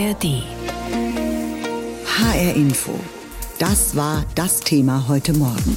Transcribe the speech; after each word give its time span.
ARD. 0.00 0.42
HR 2.06 2.54
Info. 2.56 2.98
Das 3.58 3.96
war 3.96 4.24
das 4.34 4.60
Thema 4.60 5.08
heute 5.08 5.34
Morgen. 5.34 5.76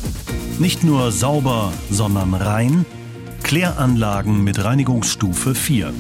Nicht 0.59 0.83
nur 0.85 1.11
sauber, 1.11 1.73
sondern 1.89 2.33
rein. 2.33 2.85
Kläranlagen 3.43 4.41
mit 4.41 4.63
Reinigungsstufe 4.63 5.53
4. 5.53 5.93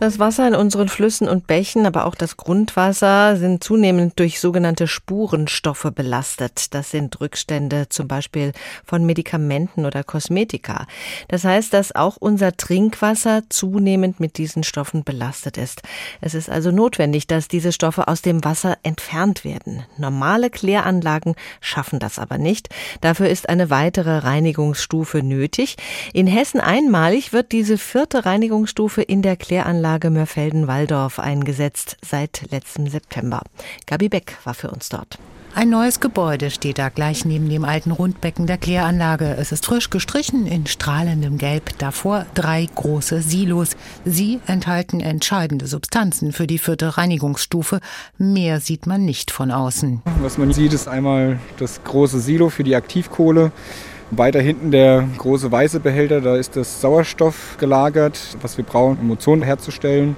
Das 0.00 0.18
Wasser 0.18 0.48
in 0.48 0.54
unseren 0.54 0.88
Flüssen 0.88 1.28
und 1.28 1.46
Bächen, 1.46 1.84
aber 1.84 2.06
auch 2.06 2.14
das 2.14 2.38
Grundwasser 2.38 3.36
sind 3.36 3.62
zunehmend 3.62 4.18
durch 4.18 4.40
sogenannte 4.40 4.86
Spurenstoffe 4.86 5.92
belastet. 5.94 6.72
Das 6.72 6.90
sind 6.90 7.20
Rückstände 7.20 7.90
zum 7.90 8.08
Beispiel 8.08 8.52
von 8.82 9.04
Medikamenten 9.04 9.84
oder 9.84 10.02
Kosmetika. 10.02 10.86
Das 11.28 11.44
heißt, 11.44 11.74
dass 11.74 11.94
auch 11.94 12.16
unser 12.16 12.56
Trinkwasser 12.56 13.42
zunehmend 13.50 14.20
mit 14.20 14.38
diesen 14.38 14.62
Stoffen 14.62 15.04
belastet 15.04 15.58
ist. 15.58 15.82
Es 16.22 16.32
ist 16.32 16.48
also 16.48 16.70
notwendig, 16.70 17.26
dass 17.26 17.48
diese 17.48 17.70
Stoffe 17.70 18.08
aus 18.08 18.22
dem 18.22 18.42
Wasser 18.42 18.78
entfernt 18.82 19.44
werden. 19.44 19.84
Normale 19.98 20.48
Kläranlagen 20.48 21.34
schaffen 21.60 21.98
das 21.98 22.18
aber 22.18 22.38
nicht. 22.38 22.70
Dafür 23.02 23.28
ist 23.28 23.50
eine 23.50 23.68
weitere 23.68 24.16
Reinigungsstufe 24.16 25.18
nötig. 25.22 25.76
In 26.14 26.26
Hessen 26.26 26.62
einmalig 26.62 27.34
wird 27.34 27.52
diese 27.52 27.76
vierte 27.76 28.24
Reinigungsstufe 28.24 29.02
in 29.02 29.20
der 29.20 29.36
Kläranlage 29.36 29.89
Anlage 29.90 30.10
Mörfelden-Walldorf 30.10 31.18
eingesetzt 31.18 31.96
seit 32.00 32.48
letztem 32.52 32.86
September. 32.86 33.42
Gabi 33.86 34.08
Beck 34.08 34.36
war 34.44 34.54
für 34.54 34.70
uns 34.70 34.88
dort. 34.88 35.18
Ein 35.52 35.70
neues 35.70 35.98
Gebäude 35.98 36.52
steht 36.52 36.78
da 36.78 36.90
gleich 36.90 37.24
neben 37.24 37.48
dem 37.48 37.64
alten 37.64 37.90
Rundbecken 37.90 38.46
der 38.46 38.56
Kläranlage. 38.56 39.34
Es 39.36 39.50
ist 39.50 39.66
frisch 39.66 39.90
gestrichen 39.90 40.46
in 40.46 40.68
strahlendem 40.68 41.38
Gelb. 41.38 41.76
Davor 41.78 42.24
drei 42.34 42.68
große 42.72 43.20
Silos. 43.20 43.76
Sie 44.04 44.38
enthalten 44.46 45.00
entscheidende 45.00 45.66
Substanzen 45.66 46.30
für 46.30 46.46
die 46.46 46.58
vierte 46.58 46.96
Reinigungsstufe. 46.96 47.80
Mehr 48.16 48.60
sieht 48.60 48.86
man 48.86 49.04
nicht 49.04 49.32
von 49.32 49.50
außen. 49.50 50.02
Was 50.22 50.38
man 50.38 50.52
sieht, 50.52 50.72
ist 50.72 50.86
einmal 50.86 51.40
das 51.58 51.82
große 51.82 52.20
Silo 52.20 52.48
für 52.48 52.62
die 52.62 52.76
Aktivkohle. 52.76 53.50
Weiter 54.10 54.40
hinten 54.40 54.70
der 54.70 55.08
große 55.18 55.52
weiße 55.52 55.80
Behälter, 55.80 56.20
da 56.20 56.36
ist 56.36 56.56
das 56.56 56.80
Sauerstoff 56.80 57.56
gelagert, 57.58 58.36
was 58.42 58.56
wir 58.56 58.64
brauchen, 58.64 58.98
um 59.00 59.10
Ozon 59.10 59.42
herzustellen. 59.42 60.16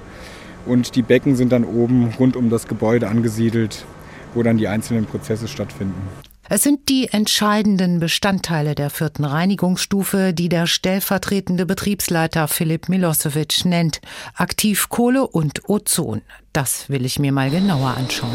Und 0.65 0.95
die 0.95 1.01
Becken 1.01 1.35
sind 1.35 1.51
dann 1.51 1.63
oben 1.63 2.13
rund 2.19 2.35
um 2.35 2.49
das 2.49 2.67
Gebäude 2.67 3.07
angesiedelt, 3.07 3.85
wo 4.33 4.43
dann 4.43 4.57
die 4.57 4.67
einzelnen 4.67 5.05
Prozesse 5.05 5.47
stattfinden. 5.47 6.01
Es 6.49 6.63
sind 6.63 6.89
die 6.89 7.07
entscheidenden 7.07 7.99
Bestandteile 7.99 8.75
der 8.75 8.89
vierten 8.89 9.23
Reinigungsstufe, 9.23 10.33
die 10.33 10.49
der 10.49 10.67
stellvertretende 10.67 11.65
Betriebsleiter 11.65 12.47
Philipp 12.47 12.89
Milosevic 12.89 13.63
nennt. 13.65 14.01
Aktivkohle 14.35 15.25
und 15.25 15.69
Ozon. 15.69 16.21
Das 16.51 16.89
will 16.89 17.05
ich 17.05 17.17
mir 17.17 17.31
mal 17.31 17.49
genauer 17.49 17.95
anschauen. 17.97 18.29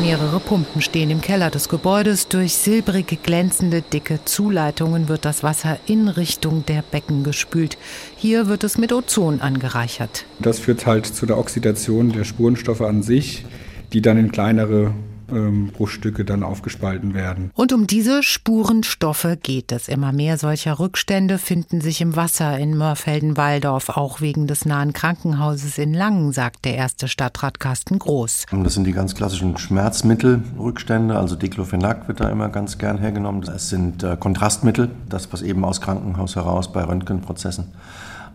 Mehrere 0.00 0.40
Pumpen 0.40 0.82
stehen 0.82 1.10
im 1.10 1.20
Keller 1.20 1.50
des 1.50 1.68
Gebäudes. 1.68 2.28
Durch 2.28 2.54
silbrig 2.54 3.22
glänzende, 3.22 3.82
dicke 3.82 4.20
Zuleitungen 4.24 5.08
wird 5.08 5.24
das 5.24 5.42
Wasser 5.42 5.78
in 5.86 6.08
Richtung 6.08 6.64
der 6.66 6.82
Becken 6.82 7.22
gespült. 7.22 7.78
Hier 8.16 8.48
wird 8.48 8.64
es 8.64 8.78
mit 8.78 8.92
Ozon 8.92 9.40
angereichert. 9.40 10.24
Das 10.40 10.58
führt 10.58 10.86
halt 10.86 11.06
zu 11.06 11.26
der 11.26 11.38
Oxidation 11.38 12.10
der 12.12 12.24
Spurenstoffe 12.24 12.80
an 12.80 13.02
sich, 13.02 13.44
die 13.92 14.02
dann 14.02 14.18
in 14.18 14.32
kleinere 14.32 14.92
Bruchstücke 15.72 16.24
dann 16.24 16.42
aufgespalten 16.42 17.14
werden. 17.14 17.50
Und 17.54 17.72
um 17.72 17.86
diese 17.86 18.22
Spurenstoffe 18.22 19.36
geht 19.42 19.72
es. 19.72 19.88
Immer 19.88 20.12
mehr 20.12 20.38
solcher 20.38 20.78
Rückstände 20.78 21.38
finden 21.38 21.80
sich 21.80 22.00
im 22.00 22.16
Wasser 22.16 22.58
in 22.58 22.76
Mörfelden-Walldorf, 22.76 23.90
auch 23.90 24.20
wegen 24.20 24.46
des 24.46 24.64
nahen 24.64 24.92
Krankenhauses 24.92 25.78
in 25.78 25.94
Langen, 25.94 26.32
sagt 26.32 26.64
der 26.64 26.76
erste 26.76 27.08
Stadtrat 27.08 27.60
Carsten 27.60 27.98
Groß. 27.98 28.46
Das 28.50 28.74
sind 28.74 28.84
die 28.84 28.92
ganz 28.92 29.14
klassischen 29.14 29.56
Schmerzmittelrückstände, 29.56 31.16
also 31.16 31.36
Diclofenac 31.36 32.08
wird 32.08 32.20
da 32.20 32.28
immer 32.28 32.48
ganz 32.48 32.78
gern 32.78 32.98
hergenommen. 32.98 33.42
Es 33.42 33.68
sind 33.68 34.02
äh, 34.02 34.16
Kontrastmittel, 34.18 34.90
das 35.08 35.32
was 35.32 35.42
eben 35.42 35.64
aus 35.64 35.80
Krankenhaus 35.80 36.36
heraus 36.36 36.72
bei 36.72 36.82
Röntgenprozessen 36.82 37.72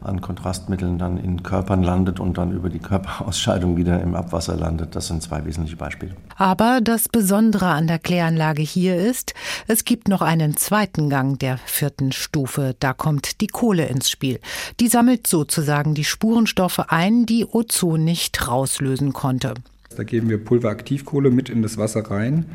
an 0.02 0.22
Kontrastmitteln 0.22 0.98
dann 0.98 1.18
in 1.18 1.44
Körpern 1.44 1.84
landet 1.84 2.20
und 2.20 2.38
dann 2.38 2.52
über 2.52 2.70
die 2.70 2.80
Körperausscheidung 2.80 3.78
wieder 3.78 4.02
im 4.02 4.16
Abwasser 4.16 4.56
landet. 4.56 4.96
Das 4.96 5.08
sind 5.08 5.22
zwei 5.22 5.46
wesentliche 5.46 5.76
Beispiele. 5.78 6.16
Aber 6.36 6.80
das 6.82 7.10
Besondere 7.10 7.68
an 7.68 7.88
der 7.88 8.00
Kläranlage 8.00 8.62
hier 8.62 8.96
ist, 8.96 9.34
es 9.68 9.86
gibt 9.86 10.08
noch 10.08 10.22
einen 10.22 10.56
zweiten 10.58 11.10
Gang 11.10 11.40
der 11.40 11.58
vierten 11.58 12.12
Stufe. 12.12 12.76
Da 12.80 12.94
kommt 12.94 13.42
die 13.42 13.48
Kohle 13.48 13.88
ins 13.88 14.10
Spiel. 14.10 14.40
Die 14.80 14.88
sammelt 14.88 15.28
sozusagen 15.28 15.94
die 15.94 16.04
Spurenstoffe 16.04 16.80
ein, 16.88 17.26
die 17.26 17.46
Ozon 17.46 18.04
nicht 18.04 18.48
rauslösen 18.48 19.14
konnte. 19.14 19.54
Da 19.96 20.04
geben 20.04 20.30
wir 20.30 20.44
Pulveraktivkohle 20.44 21.32
mit 21.32 21.50
in 21.50 21.62
das 21.62 21.78
Wasser 21.78 22.10
rein. 22.10 22.46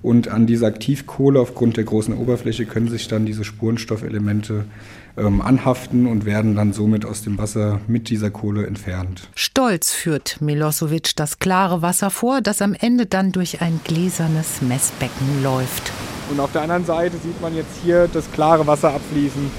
Und 0.00 0.28
an 0.28 0.46
dieser 0.46 0.68
Aktivkohle 0.68 1.40
aufgrund 1.40 1.76
der 1.76 1.84
großen 1.84 2.14
Oberfläche 2.14 2.66
können 2.66 2.88
sich 2.88 3.08
dann 3.08 3.26
diese 3.26 3.44
Spurenstoffelemente 3.44 4.64
ähm, 5.18 5.40
anhaften 5.40 6.06
und 6.06 6.24
werden 6.24 6.54
dann 6.54 6.72
somit 6.72 7.04
aus 7.04 7.22
dem 7.22 7.38
Wasser 7.38 7.80
mit 7.86 8.08
dieser 8.08 8.30
Kohle 8.30 8.66
entfernt. 8.66 9.28
Stolz 9.34 9.92
führt 9.92 10.40
Milosevic 10.40 11.16
das 11.16 11.38
klare 11.38 11.82
Wasser 11.82 12.10
vor, 12.10 12.40
das 12.40 12.62
am 12.62 12.74
Ende 12.74 13.06
dann 13.06 13.32
durch 13.32 13.60
ein 13.60 13.80
gläsernes 13.84 14.62
Messbecken 14.62 15.42
läuft. 15.42 15.92
Und 16.30 16.40
auf 16.40 16.52
der 16.52 16.62
anderen 16.62 16.84
Seite 16.84 17.16
sieht 17.22 17.40
man 17.40 17.54
jetzt 17.54 17.80
hier 17.82 18.08
das 18.12 18.30
klare 18.30 18.66
Wasser 18.66 18.92
abfließen 18.92 19.50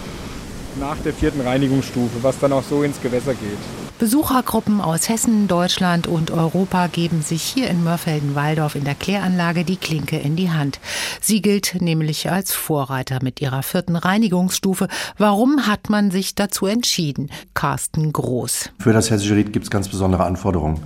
nach 0.79 0.97
der 0.97 1.13
vierten 1.13 1.41
Reinigungsstufe, 1.41 2.21
was 2.21 2.39
dann 2.39 2.53
auch 2.53 2.63
so 2.63 2.83
ins 2.83 3.01
Gewässer 3.01 3.33
geht. 3.33 3.88
Besuchergruppen 3.99 4.79
aus 4.79 5.09
Hessen, 5.09 5.49
Deutschland 5.49 6.07
und 6.07 6.31
Europa 6.31 6.87
geben 6.87 7.21
sich 7.21 7.43
hier 7.43 7.69
in 7.69 7.83
Mörfelden-Walldorf 7.83 8.75
in 8.75 8.85
der 8.85 8.95
Kläranlage 8.95 9.65
die 9.65 9.75
Klinke 9.75 10.17
in 10.17 10.37
die 10.37 10.51
Hand. 10.51 10.79
Sie 11.19 11.41
gilt 11.41 11.81
nämlich 11.81 12.31
als 12.31 12.53
Vorreiter 12.55 13.19
mit 13.21 13.41
ihrer 13.41 13.61
vierten 13.61 13.97
Reinigungsstufe. 13.97 14.87
Warum 15.17 15.67
hat 15.67 15.89
man 15.89 16.11
sich 16.11 16.33
dazu 16.33 16.65
entschieden? 16.65 17.29
Carsten 17.53 18.13
Groß. 18.13 18.69
Für 18.79 18.93
das 18.93 19.11
hessische 19.11 19.35
Ried 19.35 19.51
gibt 19.51 19.65
es 19.65 19.69
ganz 19.69 19.89
besondere 19.89 20.23
Anforderungen 20.23 20.79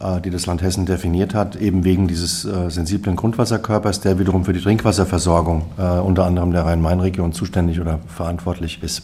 äh, 0.00 0.22
die 0.22 0.30
das 0.30 0.46
Land 0.46 0.62
Hessen 0.62 0.86
definiert 0.86 1.34
hat, 1.34 1.56
eben 1.56 1.84
wegen 1.84 2.08
dieses 2.08 2.46
äh, 2.46 2.70
sensiblen 2.70 3.14
Grundwasserkörpers, 3.14 4.00
der 4.00 4.18
wiederum 4.18 4.46
für 4.46 4.54
die 4.54 4.60
Trinkwasserversorgung 4.60 5.66
äh, 5.76 5.82
unter 5.82 6.24
anderem 6.24 6.50
der 6.50 6.64
Rhein-Main-Region 6.64 7.34
zuständig 7.34 7.78
oder 7.78 8.00
verantwortlich 8.08 8.82
ist. 8.82 9.02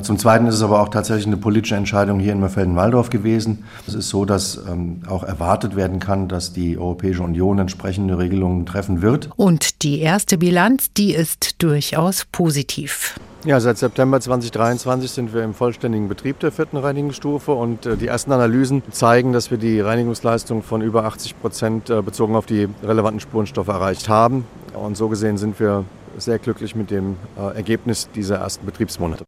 Zum 0.00 0.18
Zweiten 0.18 0.46
ist 0.46 0.56
es 0.56 0.62
aber 0.62 0.80
auch 0.80 0.88
tatsächlich 0.88 1.26
eine 1.26 1.36
politische 1.36 1.76
Entscheidung 1.76 2.18
hier 2.18 2.32
in 2.32 2.40
Mörfelden-Walldorf 2.40 3.10
gewesen. 3.10 3.64
Es 3.86 3.94
ist 3.94 4.08
so, 4.08 4.24
dass 4.24 4.58
ähm, 4.68 5.02
auch 5.08 5.22
erwartet 5.22 5.76
werden 5.76 6.00
kann, 6.00 6.28
dass 6.28 6.52
die 6.52 6.78
Europäische 6.78 7.22
Union 7.22 7.58
entsprechende 7.58 8.18
Regelungen 8.18 8.66
treffen 8.66 9.02
wird. 9.02 9.30
Und 9.36 9.82
die 9.82 10.00
erste 10.00 10.38
Bilanz, 10.38 10.92
die 10.92 11.14
ist 11.14 11.62
durchaus 11.62 12.24
positiv. 12.32 13.14
Ja, 13.44 13.58
seit 13.58 13.76
September 13.76 14.20
2023 14.20 15.10
sind 15.10 15.34
wir 15.34 15.42
im 15.42 15.52
vollständigen 15.52 16.08
Betrieb 16.08 16.38
der 16.38 16.52
vierten 16.52 16.76
Reinigungsstufe 16.76 17.52
und 17.52 17.86
äh, 17.86 17.96
die 17.96 18.06
ersten 18.06 18.30
Analysen 18.30 18.82
zeigen, 18.92 19.32
dass 19.32 19.50
wir 19.50 19.58
die 19.58 19.80
Reinigungsleistung 19.80 20.62
von 20.62 20.80
über 20.80 21.04
80 21.04 21.40
Prozent 21.40 21.90
äh, 21.90 22.02
bezogen 22.02 22.36
auf 22.36 22.46
die 22.46 22.68
relevanten 22.84 23.20
Spurenstoffe 23.20 23.68
erreicht 23.68 24.08
haben. 24.08 24.46
Und 24.74 24.96
so 24.96 25.08
gesehen 25.08 25.38
sind 25.38 25.58
wir 25.58 25.84
sehr 26.18 26.38
glücklich 26.38 26.76
mit 26.76 26.90
dem 26.90 27.16
äh, 27.36 27.56
Ergebnis 27.56 28.08
dieser 28.14 28.36
ersten 28.36 28.64
Betriebsmonate. 28.64 29.24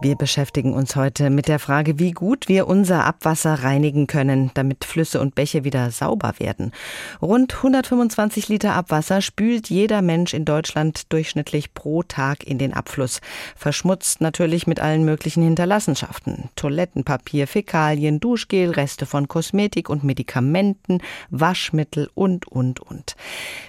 Wir 0.00 0.16
beschäftigen 0.16 0.74
uns 0.74 0.96
heute 0.96 1.30
mit 1.30 1.48
der 1.48 1.58
Frage, 1.58 1.98
wie 1.98 2.10
gut 2.10 2.48
wir 2.48 2.66
unser 2.66 3.04
Abwasser 3.04 3.54
reinigen 3.62 4.06
können, 4.06 4.50
damit 4.54 4.84
Flüsse 4.84 5.20
und 5.20 5.34
Bäche 5.34 5.64
wieder 5.64 5.90
sauber 5.92 6.34
werden. 6.38 6.72
Rund 7.22 7.54
125 7.54 8.48
Liter 8.48 8.74
Abwasser 8.74 9.22
spült 9.22 9.70
jeder 9.70 10.02
Mensch 10.02 10.34
in 10.34 10.44
Deutschland 10.44 11.12
durchschnittlich 11.12 11.74
pro 11.74 12.02
Tag 12.02 12.44
in 12.44 12.58
den 12.58 12.74
Abfluss. 12.74 13.20
Verschmutzt 13.56 14.20
natürlich 14.20 14.66
mit 14.66 14.80
allen 14.80 15.04
möglichen 15.04 15.42
Hinterlassenschaften. 15.42 16.50
Toilettenpapier, 16.56 17.46
Fäkalien, 17.46 18.20
Duschgel, 18.20 18.70
Reste 18.70 19.06
von 19.06 19.28
Kosmetik 19.28 19.88
und 19.88 20.04
Medikamenten, 20.04 20.98
Waschmittel 21.30 22.10
und, 22.14 22.46
und, 22.48 22.80
und. 22.80 23.16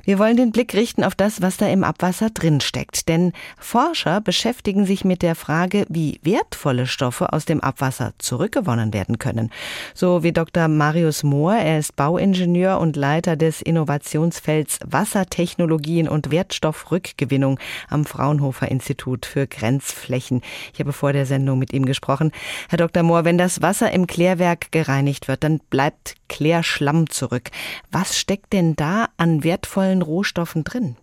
Wir 0.04 0.20
wollen 0.20 0.38
den 0.38 0.52
Blick 0.52 0.74
richten 0.74 1.04
auf 1.04 1.16
das, 1.16 1.42
was 1.42 1.58
da 1.58 1.68
im 1.68 1.84
Abwasser 1.84 2.30
drinsteckt. 2.30 3.08
Denn 3.08 3.32
Forscher 3.58 4.22
beschäftigen 4.22 4.86
sich 4.86 5.06
mit 5.06 5.22
der 5.22 5.36
Frage, 5.36 5.86
wie 5.88 6.15
wertvolle 6.24 6.88
Stoffe 6.88 7.34
aus 7.34 7.46
dem 7.46 7.62
Abwasser 7.62 8.14
zurückgewonnen 8.18 8.94
werden 8.94 9.20
können. 9.20 9.52
So 9.94 10.24
wie 10.24 10.32
Dr. 10.32 10.68
Marius 10.68 11.24
Mohr, 11.24 11.56
er 11.56 11.80
ist 11.80 11.96
Bauingenieur 11.96 12.80
und 12.80 12.96
Leiter 12.96 13.36
des 13.36 13.62
Innovationsfelds 13.62 14.80
Wassertechnologien 14.86 16.08
und 16.08 16.32
Wertstoffrückgewinnung 16.32 17.60
am 17.90 18.06
Fraunhofer 18.06 18.70
Institut 18.70 19.26
für 19.26 19.48
Grenzflächen. 19.48 20.42
Ich 20.74 20.80
habe 20.80 20.94
vor 20.94 21.14
der 21.14 21.26
Sendung 21.26 21.60
mit 21.60 21.74
ihm 21.74 21.86
gesprochen. 21.86 22.32
Herr 22.70 22.78
Dr. 22.78 23.04
Mohr, 23.04 23.26
wenn 23.26 23.38
das 23.38 23.62
Wasser 23.62 23.92
im 23.92 24.08
Klärwerk 24.08 24.72
gereinigt 24.72 25.28
wird, 25.28 25.44
dann 25.44 25.60
bleibt 25.70 26.16
Klärschlamm 26.28 27.10
zurück. 27.10 27.52
Was 27.92 28.18
steckt 28.18 28.54
denn 28.54 28.76
da 28.76 29.08
an 29.18 29.44
wertvollen 29.44 30.02
Rohstoffen 30.02 30.64
drin? 30.64 30.96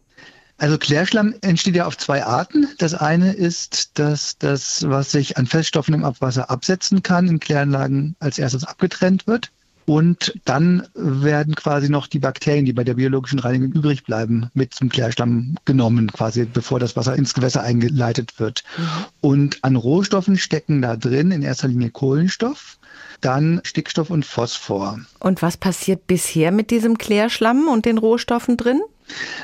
Also 0.63 0.79
Klärschlamm 0.79 1.35
entsteht 1.41 1.75
ja 1.75 1.87
auf 1.87 1.99
zwei 1.99 2.25
Arten. 2.25 2.69
Das 2.79 2.95
eine 2.95 3.33
ist, 3.33 3.99
dass 3.99 4.39
das, 4.39 4.89
was 4.89 5.11
sich 5.11 5.37
an 5.37 5.47
Feststoffen 5.47 5.93
im 5.93 6.05
Abwasser 6.05 6.51
absetzen 6.51 7.03
kann, 7.03 7.27
in 7.27 7.41
Kläranlagen 7.41 8.15
als 8.21 8.39
erstes 8.39 8.63
abgetrennt 8.63 9.27
wird. 9.27 9.51
Und 9.87 10.39
dann 10.45 10.87
werden 10.95 11.57
quasi 11.57 11.89
noch 11.89 12.07
die 12.07 12.21
Bakterien, 12.21 12.65
die 12.65 12.73
bei 12.73 12.85
der 12.85 12.95
biologischen 12.95 13.41
Reinigung 13.41 13.73
übrig 13.73 14.05
bleiben, 14.05 14.51
mit 14.55 14.73
zum 14.73 14.89
Klärschlamm 14.89 15.57
genommen, 15.65 16.13
quasi 16.13 16.45
bevor 16.45 16.79
das 16.79 16.95
Wasser 16.95 17.17
ins 17.17 17.35
Gewässer 17.35 17.65
eingeleitet 17.65 18.39
wird. 18.39 18.63
Mhm. 18.79 18.85
Und 19.21 19.65
an 19.65 19.75
Rohstoffen 19.75 20.39
stecken 20.39 20.81
da 20.81 20.95
drin 20.95 21.33
in 21.33 21.43
erster 21.43 21.67
Linie 21.67 21.91
Kohlenstoff, 21.91 22.79
dann 23.21 23.61
Stickstoff 23.65 24.11
und 24.11 24.25
Phosphor. 24.25 25.01
Und 25.19 25.43
was 25.43 25.57
passiert 25.57 26.07
bisher 26.07 26.53
mit 26.53 26.71
diesem 26.71 26.99
Klärschlamm 26.99 27.67
und 27.67 27.85
den 27.85 27.99
Rohstoffen 27.99 28.57
drin? 28.57 28.81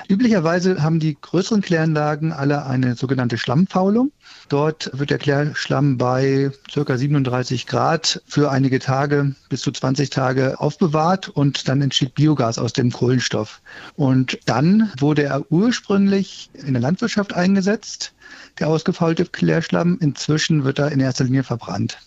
Üblicherweise 0.08 0.82
haben 0.82 1.00
die 1.00 1.16
größeren 1.20 1.60
Kläranlagen 1.60 2.32
alle 2.32 2.66
eine 2.66 2.94
sogenannte 2.96 3.38
Schlammfaulung. 3.38 4.10
Dort 4.48 4.90
wird 4.94 5.10
der 5.10 5.18
Klärschlamm 5.18 5.98
bei 5.98 6.50
ca. 6.72 6.96
37 6.96 7.66
Grad 7.66 8.22
für 8.26 8.50
einige 8.50 8.78
Tage 8.78 9.34
bis 9.48 9.60
zu 9.60 9.70
20 9.70 10.10
Tage 10.10 10.58
aufbewahrt 10.60 11.28
und 11.28 11.68
dann 11.68 11.82
entsteht 11.82 12.14
Biogas 12.14 12.58
aus 12.58 12.72
dem 12.72 12.90
Kohlenstoff. 12.90 13.60
Und 13.96 14.38
dann 14.46 14.90
wurde 14.98 15.24
er 15.24 15.50
ursprünglich 15.50 16.50
in 16.54 16.72
der 16.72 16.82
Landwirtschaft 16.82 17.34
eingesetzt, 17.34 18.14
der 18.58 18.68
ausgefaulte 18.68 19.26
Klärschlamm. 19.26 19.98
Inzwischen 20.00 20.64
wird 20.64 20.78
er 20.78 20.92
in 20.92 21.00
erster 21.00 21.24
Linie 21.24 21.44
verbrannt. 21.44 21.98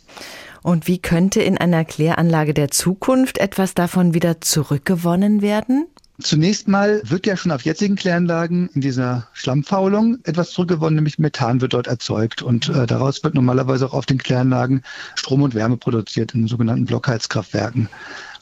Und 0.63 0.87
wie 0.87 0.99
könnte 0.99 1.41
in 1.41 1.57
einer 1.57 1.85
Kläranlage 1.85 2.53
der 2.53 2.69
Zukunft 2.69 3.39
etwas 3.39 3.73
davon 3.73 4.13
wieder 4.13 4.41
zurückgewonnen 4.41 5.41
werden? 5.41 5.87
Zunächst 6.21 6.67
mal 6.67 7.01
wird 7.03 7.25
ja 7.25 7.35
schon 7.35 7.51
auf 7.51 7.63
jetzigen 7.63 7.95
Kläranlagen 7.95 8.69
in 8.73 8.81
dieser 8.81 9.27
Schlammfaulung 9.33 10.19
etwas 10.23 10.51
zurückgewonnen, 10.51 10.95
nämlich 10.95 11.19
Methan 11.19 11.61
wird 11.61 11.73
dort 11.73 11.87
erzeugt. 11.87 12.41
Und 12.41 12.69
äh, 12.69 12.85
daraus 12.85 13.23
wird 13.23 13.33
normalerweise 13.33 13.87
auch 13.87 13.93
auf 13.93 14.05
den 14.05 14.17
Kläranlagen 14.17 14.83
Strom 15.15 15.41
und 15.41 15.55
Wärme 15.55 15.77
produziert 15.77 16.33
in 16.33 16.47
sogenannten 16.47 16.85
Blockheizkraftwerken. 16.85 17.89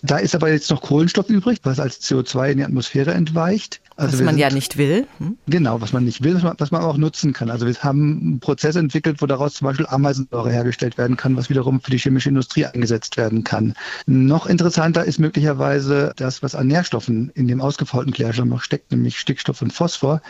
Da 0.01 0.17
ist 0.17 0.33
aber 0.33 0.49
jetzt 0.49 0.69
noch 0.69 0.81
Kohlenstoff 0.81 1.29
übrig, 1.29 1.59
was 1.63 1.79
als 1.79 2.01
CO2 2.01 2.51
in 2.51 2.57
die 2.59 2.63
Atmosphäre 2.63 3.13
entweicht. 3.13 3.81
Also 3.97 4.13
was 4.13 4.21
man 4.21 4.35
sind, 4.35 4.39
ja 4.39 4.49
nicht 4.49 4.77
will. 4.77 5.07
Hm? 5.17 5.37
Genau, 5.47 5.81
was 5.81 5.91
man 5.91 6.05
nicht 6.05 6.23
will, 6.23 6.35
was 6.35 6.43
man, 6.43 6.55
was 6.57 6.71
man 6.71 6.81
auch 6.81 6.95
nutzen 6.95 7.33
kann. 7.33 7.49
Also 7.49 7.67
wir 7.67 7.75
haben 7.75 8.19
einen 8.21 8.39
Prozess 8.39 8.77
entwickelt, 8.77 9.21
wo 9.21 9.25
daraus 9.25 9.55
zum 9.55 9.65
Beispiel 9.67 9.85
Ameisensäure 9.87 10.51
hergestellt 10.51 10.97
werden 10.97 11.17
kann, 11.17 11.35
was 11.35 11.49
wiederum 11.49 11.81
für 11.81 11.91
die 11.91 11.97
chemische 11.97 12.29
Industrie 12.29 12.65
eingesetzt 12.65 13.17
werden 13.17 13.43
kann. 13.43 13.73
Noch 14.05 14.45
interessanter 14.45 15.03
ist 15.03 15.19
möglicherweise 15.19 16.13
das, 16.15 16.41
was 16.41 16.55
an 16.55 16.67
Nährstoffen 16.67 17.31
in 17.35 17.49
dem 17.49 17.59
ausgefaulten 17.59 18.13
Klärschlamm 18.13 18.49
noch 18.49 18.61
steckt, 18.61 18.91
nämlich 18.91 19.19
Stickstoff 19.19 19.61
und 19.61 19.73
Phosphor. 19.73 20.21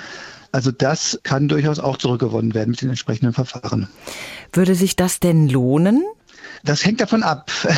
Also 0.51 0.71
das 0.71 1.19
kann 1.21 1.47
durchaus 1.47 1.77
auch 1.77 1.97
zurückgewonnen 1.97 2.55
werden 2.55 2.71
mit 2.71 2.81
den 2.81 2.89
entsprechenden 2.89 3.33
Verfahren. 3.33 3.87
Würde 4.51 4.73
sich 4.73 4.95
das 4.95 5.19
denn 5.19 5.47
lohnen? 5.47 6.03
Das 6.63 6.85
hängt 6.85 7.01
davon 7.01 7.23
ab. 7.23 7.51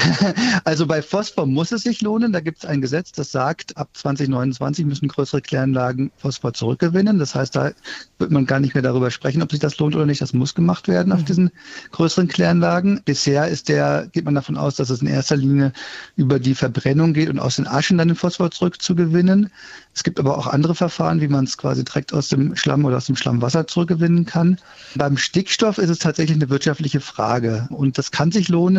Also 0.63 0.85
bei 0.85 1.01
Phosphor 1.01 1.45
muss 1.45 1.71
es 1.71 1.83
sich 1.83 2.01
lohnen. 2.01 2.33
Da 2.33 2.39
gibt 2.39 2.59
es 2.59 2.65
ein 2.65 2.81
Gesetz, 2.81 3.11
das 3.11 3.31
sagt, 3.31 3.77
ab 3.77 3.89
2029 3.93 4.85
müssen 4.85 5.07
größere 5.07 5.41
Kläranlagen 5.41 6.11
Phosphor 6.17 6.53
zurückgewinnen. 6.53 7.19
Das 7.19 7.35
heißt, 7.35 7.55
da 7.55 7.71
wird 8.19 8.31
man 8.31 8.45
gar 8.45 8.59
nicht 8.59 8.73
mehr 8.73 8.83
darüber 8.83 9.11
sprechen, 9.11 9.41
ob 9.41 9.51
sich 9.51 9.59
das 9.59 9.77
lohnt 9.79 9.95
oder 9.95 10.05
nicht. 10.05 10.21
Das 10.21 10.33
muss 10.33 10.55
gemacht 10.55 10.87
werden 10.87 11.11
auf 11.13 11.21
mhm. 11.21 11.25
diesen 11.25 11.51
größeren 11.91 12.27
Kläranlagen. 12.27 13.01
Bisher 13.03 13.47
ist 13.47 13.69
der, 13.69 14.07
geht 14.11 14.25
man 14.25 14.35
davon 14.35 14.57
aus, 14.57 14.75
dass 14.75 14.89
es 14.89 15.01
in 15.01 15.07
erster 15.07 15.35
Linie 15.35 15.73
über 16.15 16.39
die 16.39 16.55
Verbrennung 16.55 17.13
geht 17.13 17.29
und 17.29 17.39
aus 17.39 17.55
den 17.55 17.67
Aschen 17.67 17.97
dann 17.97 18.07
den 18.07 18.17
Phosphor 18.17 18.51
zurückzugewinnen. 18.51 19.49
Es 19.93 20.03
gibt 20.03 20.19
aber 20.19 20.37
auch 20.37 20.47
andere 20.47 20.75
Verfahren, 20.75 21.19
wie 21.21 21.27
man 21.27 21.45
es 21.45 21.57
quasi 21.57 21.83
direkt 21.83 22.13
aus 22.13 22.29
dem 22.29 22.55
Schlamm 22.55 22.85
oder 22.85 22.97
aus 22.97 23.07
dem 23.07 23.15
Schlammwasser 23.15 23.67
zurückgewinnen 23.67 24.25
kann. 24.25 24.57
Beim 24.95 25.17
Stickstoff 25.17 25.77
ist 25.77 25.89
es 25.89 25.99
tatsächlich 25.99 26.37
eine 26.37 26.49
wirtschaftliche 26.49 27.01
Frage 27.01 27.67
und 27.71 27.97
das 27.97 28.11
kann 28.11 28.31
sich 28.31 28.47
lohnen, 28.47 28.70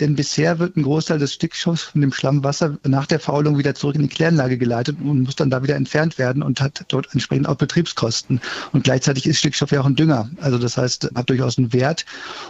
denn 0.00 0.16
bisher 0.16 0.58
wird 0.58 0.76
ein 0.76 0.82
Großteil 0.82 1.18
des 1.18 1.32
Stickstoffs 1.32 1.82
von 1.82 2.00
dem 2.00 2.12
Schlammwasser 2.12 2.78
nach 2.84 3.06
der 3.06 3.20
Faulung 3.20 3.58
wieder 3.58 3.74
zurück 3.74 3.94
in 3.94 4.02
die 4.02 4.08
Kläranlage 4.08 4.58
geleitet 4.58 4.96
und 5.00 5.22
muss 5.22 5.36
dann 5.36 5.50
da 5.50 5.62
wieder 5.62 5.76
entfernt 5.76 6.18
werden 6.18 6.42
und 6.42 6.60
hat 6.60 6.84
dort 6.88 7.08
entsprechend 7.12 7.48
auch 7.48 7.54
Betriebskosten. 7.56 8.40
Und 8.72 8.84
gleichzeitig 8.84 9.26
ist 9.26 9.38
Stickstoff 9.38 9.70
ja 9.70 9.80
auch 9.80 9.86
ein 9.86 9.96
Dünger. 9.96 10.28
Also 10.40 10.58
das 10.58 10.76
heißt, 10.76 11.10
hat 11.14 11.30
durchaus 11.30 11.58
einen 11.58 11.72
Wert 11.72 12.04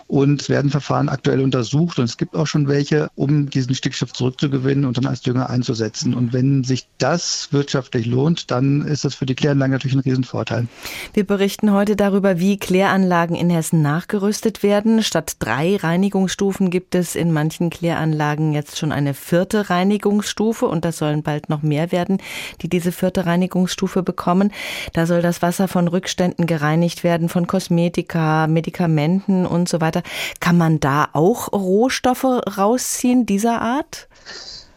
und 0.06 0.42
es 0.42 0.48
werden 0.48 0.70
Verfahren 0.70 1.08
aktuell 1.08 1.40
untersucht 1.40 1.98
und 1.98 2.04
es 2.04 2.16
gibt 2.16 2.34
auch 2.34 2.46
schon 2.46 2.68
welche, 2.68 3.08
um 3.14 3.50
diesen 3.50 3.74
Stickstoff 3.74 4.12
zurückzugewinnen 4.12 4.84
und 4.84 4.96
dann 4.96 5.06
als 5.06 5.20
Dünger 5.20 5.50
einzusetzen. 5.50 6.14
Und 6.14 6.32
wenn 6.32 6.64
sich 6.64 6.86
das 6.98 7.48
wirtschaftlich 7.52 8.06
lohnt, 8.06 8.50
dann 8.50 8.86
ist 8.86 9.04
das 9.04 9.14
für 9.14 9.26
die 9.26 9.34
Kläranlagen 9.34 9.72
natürlich 9.72 9.96
ein 9.96 10.00
Riesenvorteil. 10.00 10.66
Wir 11.12 11.24
berichten 11.24 11.72
heute 11.72 11.96
darüber, 11.96 12.38
wie 12.38 12.56
Kläranlagen 12.56 13.36
in 13.36 13.50
Hessen 13.50 13.82
nachgerüstet 13.82 14.62
werden. 14.62 15.02
Statt 15.02 15.36
drei 15.38 15.76
Reinigungsstufen 15.76 16.70
gibt 16.70 16.83
es 16.92 17.14
in 17.14 17.32
manchen 17.32 17.70
Kläranlagen 17.70 18.52
jetzt 18.52 18.78
schon 18.78 18.90
eine 18.90 19.14
vierte 19.14 19.70
Reinigungsstufe 19.70 20.66
und 20.66 20.84
das 20.84 20.98
sollen 20.98 21.22
bald 21.22 21.48
noch 21.48 21.62
mehr 21.62 21.92
werden, 21.92 22.18
die 22.62 22.68
diese 22.68 22.90
vierte 22.90 23.26
Reinigungsstufe 23.26 24.02
bekommen. 24.02 24.52
Da 24.92 25.06
soll 25.06 25.22
das 25.22 25.42
Wasser 25.42 25.68
von 25.68 25.86
Rückständen 25.86 26.46
gereinigt 26.46 27.04
werden, 27.04 27.28
von 27.28 27.46
Kosmetika, 27.46 28.46
Medikamenten 28.48 29.46
und 29.46 29.68
so 29.68 29.80
weiter. 29.80 30.02
Kann 30.40 30.58
man 30.58 30.80
da 30.80 31.08
auch 31.12 31.52
Rohstoffe 31.52 32.24
rausziehen 32.24 33.26
dieser 33.26 33.60
Art? 33.60 34.08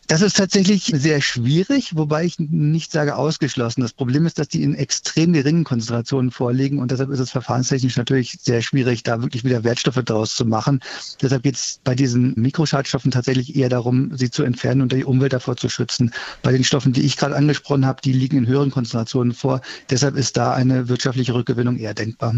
Das 0.07 0.21
ist 0.21 0.37
tatsächlich 0.37 0.85
sehr 0.85 1.19
schwierig, 1.19 1.97
wobei 1.97 2.23
ich 2.23 2.39
nicht 2.39 2.93
sage 2.93 3.17
ausgeschlossen. 3.17 3.81
Das 3.81 3.91
Problem 3.91 4.25
ist, 4.25 4.39
dass 4.39 4.47
die 4.47 4.63
in 4.63 4.73
extrem 4.73 5.33
geringen 5.33 5.65
Konzentrationen 5.65 6.31
vorliegen 6.31 6.79
und 6.79 6.91
deshalb 6.91 7.09
ist 7.09 7.19
es 7.19 7.31
verfahrenstechnisch 7.31 7.97
natürlich 7.97 8.37
sehr 8.41 8.61
schwierig, 8.61 9.03
da 9.03 9.21
wirklich 9.21 9.43
wieder 9.43 9.65
Wertstoffe 9.65 10.01
draus 10.05 10.33
zu 10.33 10.45
machen. 10.45 10.79
Deshalb 11.21 11.43
geht 11.43 11.55
es 11.55 11.81
bei 11.83 11.93
diesen 11.93 12.33
Mikroschadstoffen 12.37 13.11
tatsächlich 13.11 13.57
eher 13.57 13.67
darum, 13.67 14.15
sie 14.15 14.31
zu 14.31 14.43
entfernen 14.43 14.81
und 14.81 14.93
die 14.93 15.03
Umwelt 15.03 15.33
davor 15.33 15.57
zu 15.57 15.67
schützen. 15.67 16.13
Bei 16.41 16.53
den 16.53 16.63
Stoffen, 16.63 16.93
die 16.93 17.01
ich 17.01 17.17
gerade 17.17 17.35
angesprochen 17.35 17.85
habe, 17.85 17.99
die 18.01 18.13
liegen 18.13 18.37
in 18.37 18.47
höheren 18.47 18.71
Konzentrationen 18.71 19.33
vor. 19.33 19.59
Deshalb 19.89 20.15
ist 20.15 20.37
da 20.37 20.53
eine 20.53 20.87
wirtschaftliche 20.87 21.33
Rückgewinnung 21.33 21.75
eher 21.75 21.93
denkbar. 21.93 22.33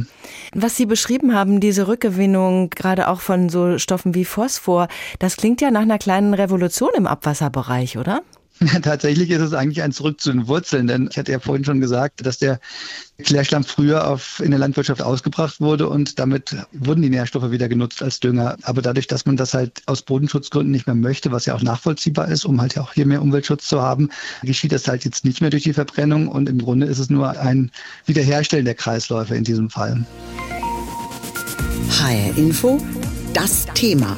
Was 0.55 0.75
Sie 0.75 0.87
beschrieben 0.87 1.35
haben, 1.35 1.59
diese 1.59 1.87
Rückgewinnung 1.87 2.71
gerade 2.71 3.09
auch 3.09 3.21
von 3.21 3.49
so 3.49 3.77
Stoffen 3.77 4.15
wie 4.15 4.25
Phosphor, 4.25 4.87
das 5.19 5.37
klingt 5.37 5.61
ja 5.61 5.69
nach 5.69 5.81
einer 5.81 5.99
kleinen 5.99 6.33
Revolution 6.33 6.89
im 6.97 7.05
Abwasserbereich. 7.05 7.58
Bereich, 7.59 7.97
oder? 7.97 8.21
Ja, 8.61 8.79
tatsächlich 8.79 9.29
ist 9.29 9.41
es 9.41 9.53
eigentlich 9.53 9.81
ein 9.81 9.93
Zurück 9.93 10.19
zu 10.19 10.31
den 10.31 10.47
Wurzeln, 10.47 10.87
denn 10.87 11.07
ich 11.09 11.17
hatte 11.17 11.31
ja 11.31 11.39
vorhin 11.39 11.63
schon 11.63 11.79
gesagt, 11.79 12.25
dass 12.25 12.39
der 12.39 12.59
Klärschlamm 13.23 13.63
früher 13.63 14.07
auf, 14.07 14.41
in 14.41 14.51
der 14.51 14.59
Landwirtschaft 14.59 15.01
ausgebracht 15.01 15.61
wurde 15.61 15.87
und 15.87 16.19
damit 16.19 16.55
wurden 16.73 17.01
die 17.01 17.09
Nährstoffe 17.09 17.51
wieder 17.51 17.69
genutzt 17.69 18.03
als 18.03 18.19
Dünger. 18.19 18.57
Aber 18.63 18.81
dadurch, 18.81 19.07
dass 19.07 19.25
man 19.25 19.37
das 19.37 19.53
halt 19.53 19.81
aus 19.85 20.01
Bodenschutzgründen 20.01 20.71
nicht 20.71 20.87
mehr 20.87 20.95
möchte, 20.95 21.31
was 21.31 21.45
ja 21.45 21.55
auch 21.55 21.61
nachvollziehbar 21.61 22.27
ist, 22.27 22.43
um 22.43 22.59
halt 22.59 22.77
auch 22.77 22.93
hier 22.93 23.05
mehr 23.05 23.21
Umweltschutz 23.21 23.67
zu 23.67 23.81
haben, 23.81 24.09
geschieht 24.43 24.73
das 24.73 24.87
halt 24.87 25.05
jetzt 25.05 25.23
nicht 25.23 25.39
mehr 25.39 25.49
durch 25.49 25.63
die 25.63 25.73
Verbrennung 25.73 26.27
und 26.27 26.49
im 26.49 26.59
Grunde 26.59 26.87
ist 26.87 26.99
es 26.99 27.09
nur 27.09 27.39
ein 27.39 27.71
Wiederherstellen 28.05 28.65
der 28.65 28.75
Kreisläufe 28.75 29.35
in 29.35 29.45
diesem 29.45 29.69
Fall. 29.69 30.05
HR 31.97 32.37
Info, 32.37 32.77
das 33.33 33.65
Thema. 33.73 34.17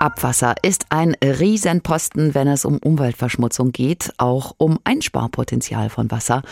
Abwasser 0.00 0.54
ist 0.62 0.86
ein 0.90 1.16
Riesenposten, 1.22 2.32
wenn 2.32 2.46
es 2.46 2.64
um 2.64 2.78
Umweltverschmutzung 2.78 3.72
geht, 3.72 4.12
auch 4.16 4.54
um 4.56 4.78
Einsparpotenzial 4.84 5.90
von 5.90 6.08
Wasser. 6.12 6.42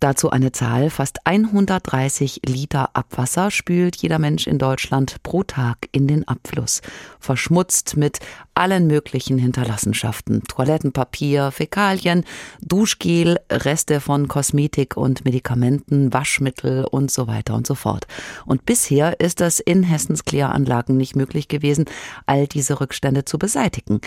Dazu 0.00 0.30
eine 0.30 0.52
Zahl, 0.52 0.88
fast 0.88 1.26
130 1.26 2.40
Liter 2.46 2.88
Abwasser 2.94 3.50
spült 3.50 3.96
jeder 3.96 4.18
Mensch 4.18 4.46
in 4.46 4.58
Deutschland 4.58 5.22
pro 5.22 5.42
Tag 5.42 5.88
in 5.92 6.08
den 6.08 6.26
Abfluss. 6.26 6.80
Verschmutzt 7.20 7.98
mit 7.98 8.20
allen 8.54 8.86
möglichen 8.86 9.36
Hinterlassenschaften. 9.36 10.42
Toilettenpapier, 10.44 11.50
Fäkalien, 11.50 12.24
Duschgel, 12.62 13.38
Reste 13.50 14.00
von 14.00 14.28
Kosmetik 14.28 14.96
und 14.96 15.24
Medikamenten, 15.24 16.12
Waschmittel 16.12 16.84
und 16.84 17.10
so 17.10 17.26
weiter 17.26 17.54
und 17.54 17.66
so 17.66 17.74
fort. 17.74 18.06
Und 18.46 18.64
bisher 18.64 19.20
ist 19.20 19.40
es 19.40 19.60
in 19.60 19.82
Hessens 19.82 20.24
Kläranlagen 20.24 20.96
nicht 20.96 21.16
möglich 21.16 21.48
gewesen, 21.48 21.84
all 22.26 22.46
diese 22.46 22.80
Rückstände 22.94 23.24
zu 23.24 23.38
beseitigen. 23.38 24.00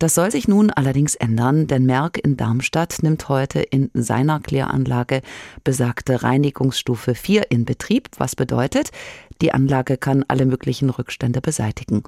Das 0.00 0.14
soll 0.14 0.30
sich 0.32 0.48
nun 0.48 0.70
allerdings 0.70 1.14
ändern, 1.14 1.68
denn 1.68 1.86
Merck 1.86 2.18
in 2.18 2.36
Darmstadt 2.36 2.98
nimmt 3.02 3.28
heute 3.28 3.60
in 3.60 3.90
seiner 3.94 4.40
Kläranlage 4.40 5.22
besagte 5.62 6.24
Reinigungsstufe 6.24 7.14
4 7.14 7.52
in 7.52 7.64
Betrieb, 7.64 8.08
was 8.18 8.34
bedeutet, 8.34 8.90
die 9.40 9.52
Anlage 9.52 9.96
kann 9.96 10.24
alle 10.28 10.46
möglichen 10.46 10.90
Rückstände 10.90 11.40
beseitigen. 11.40 12.02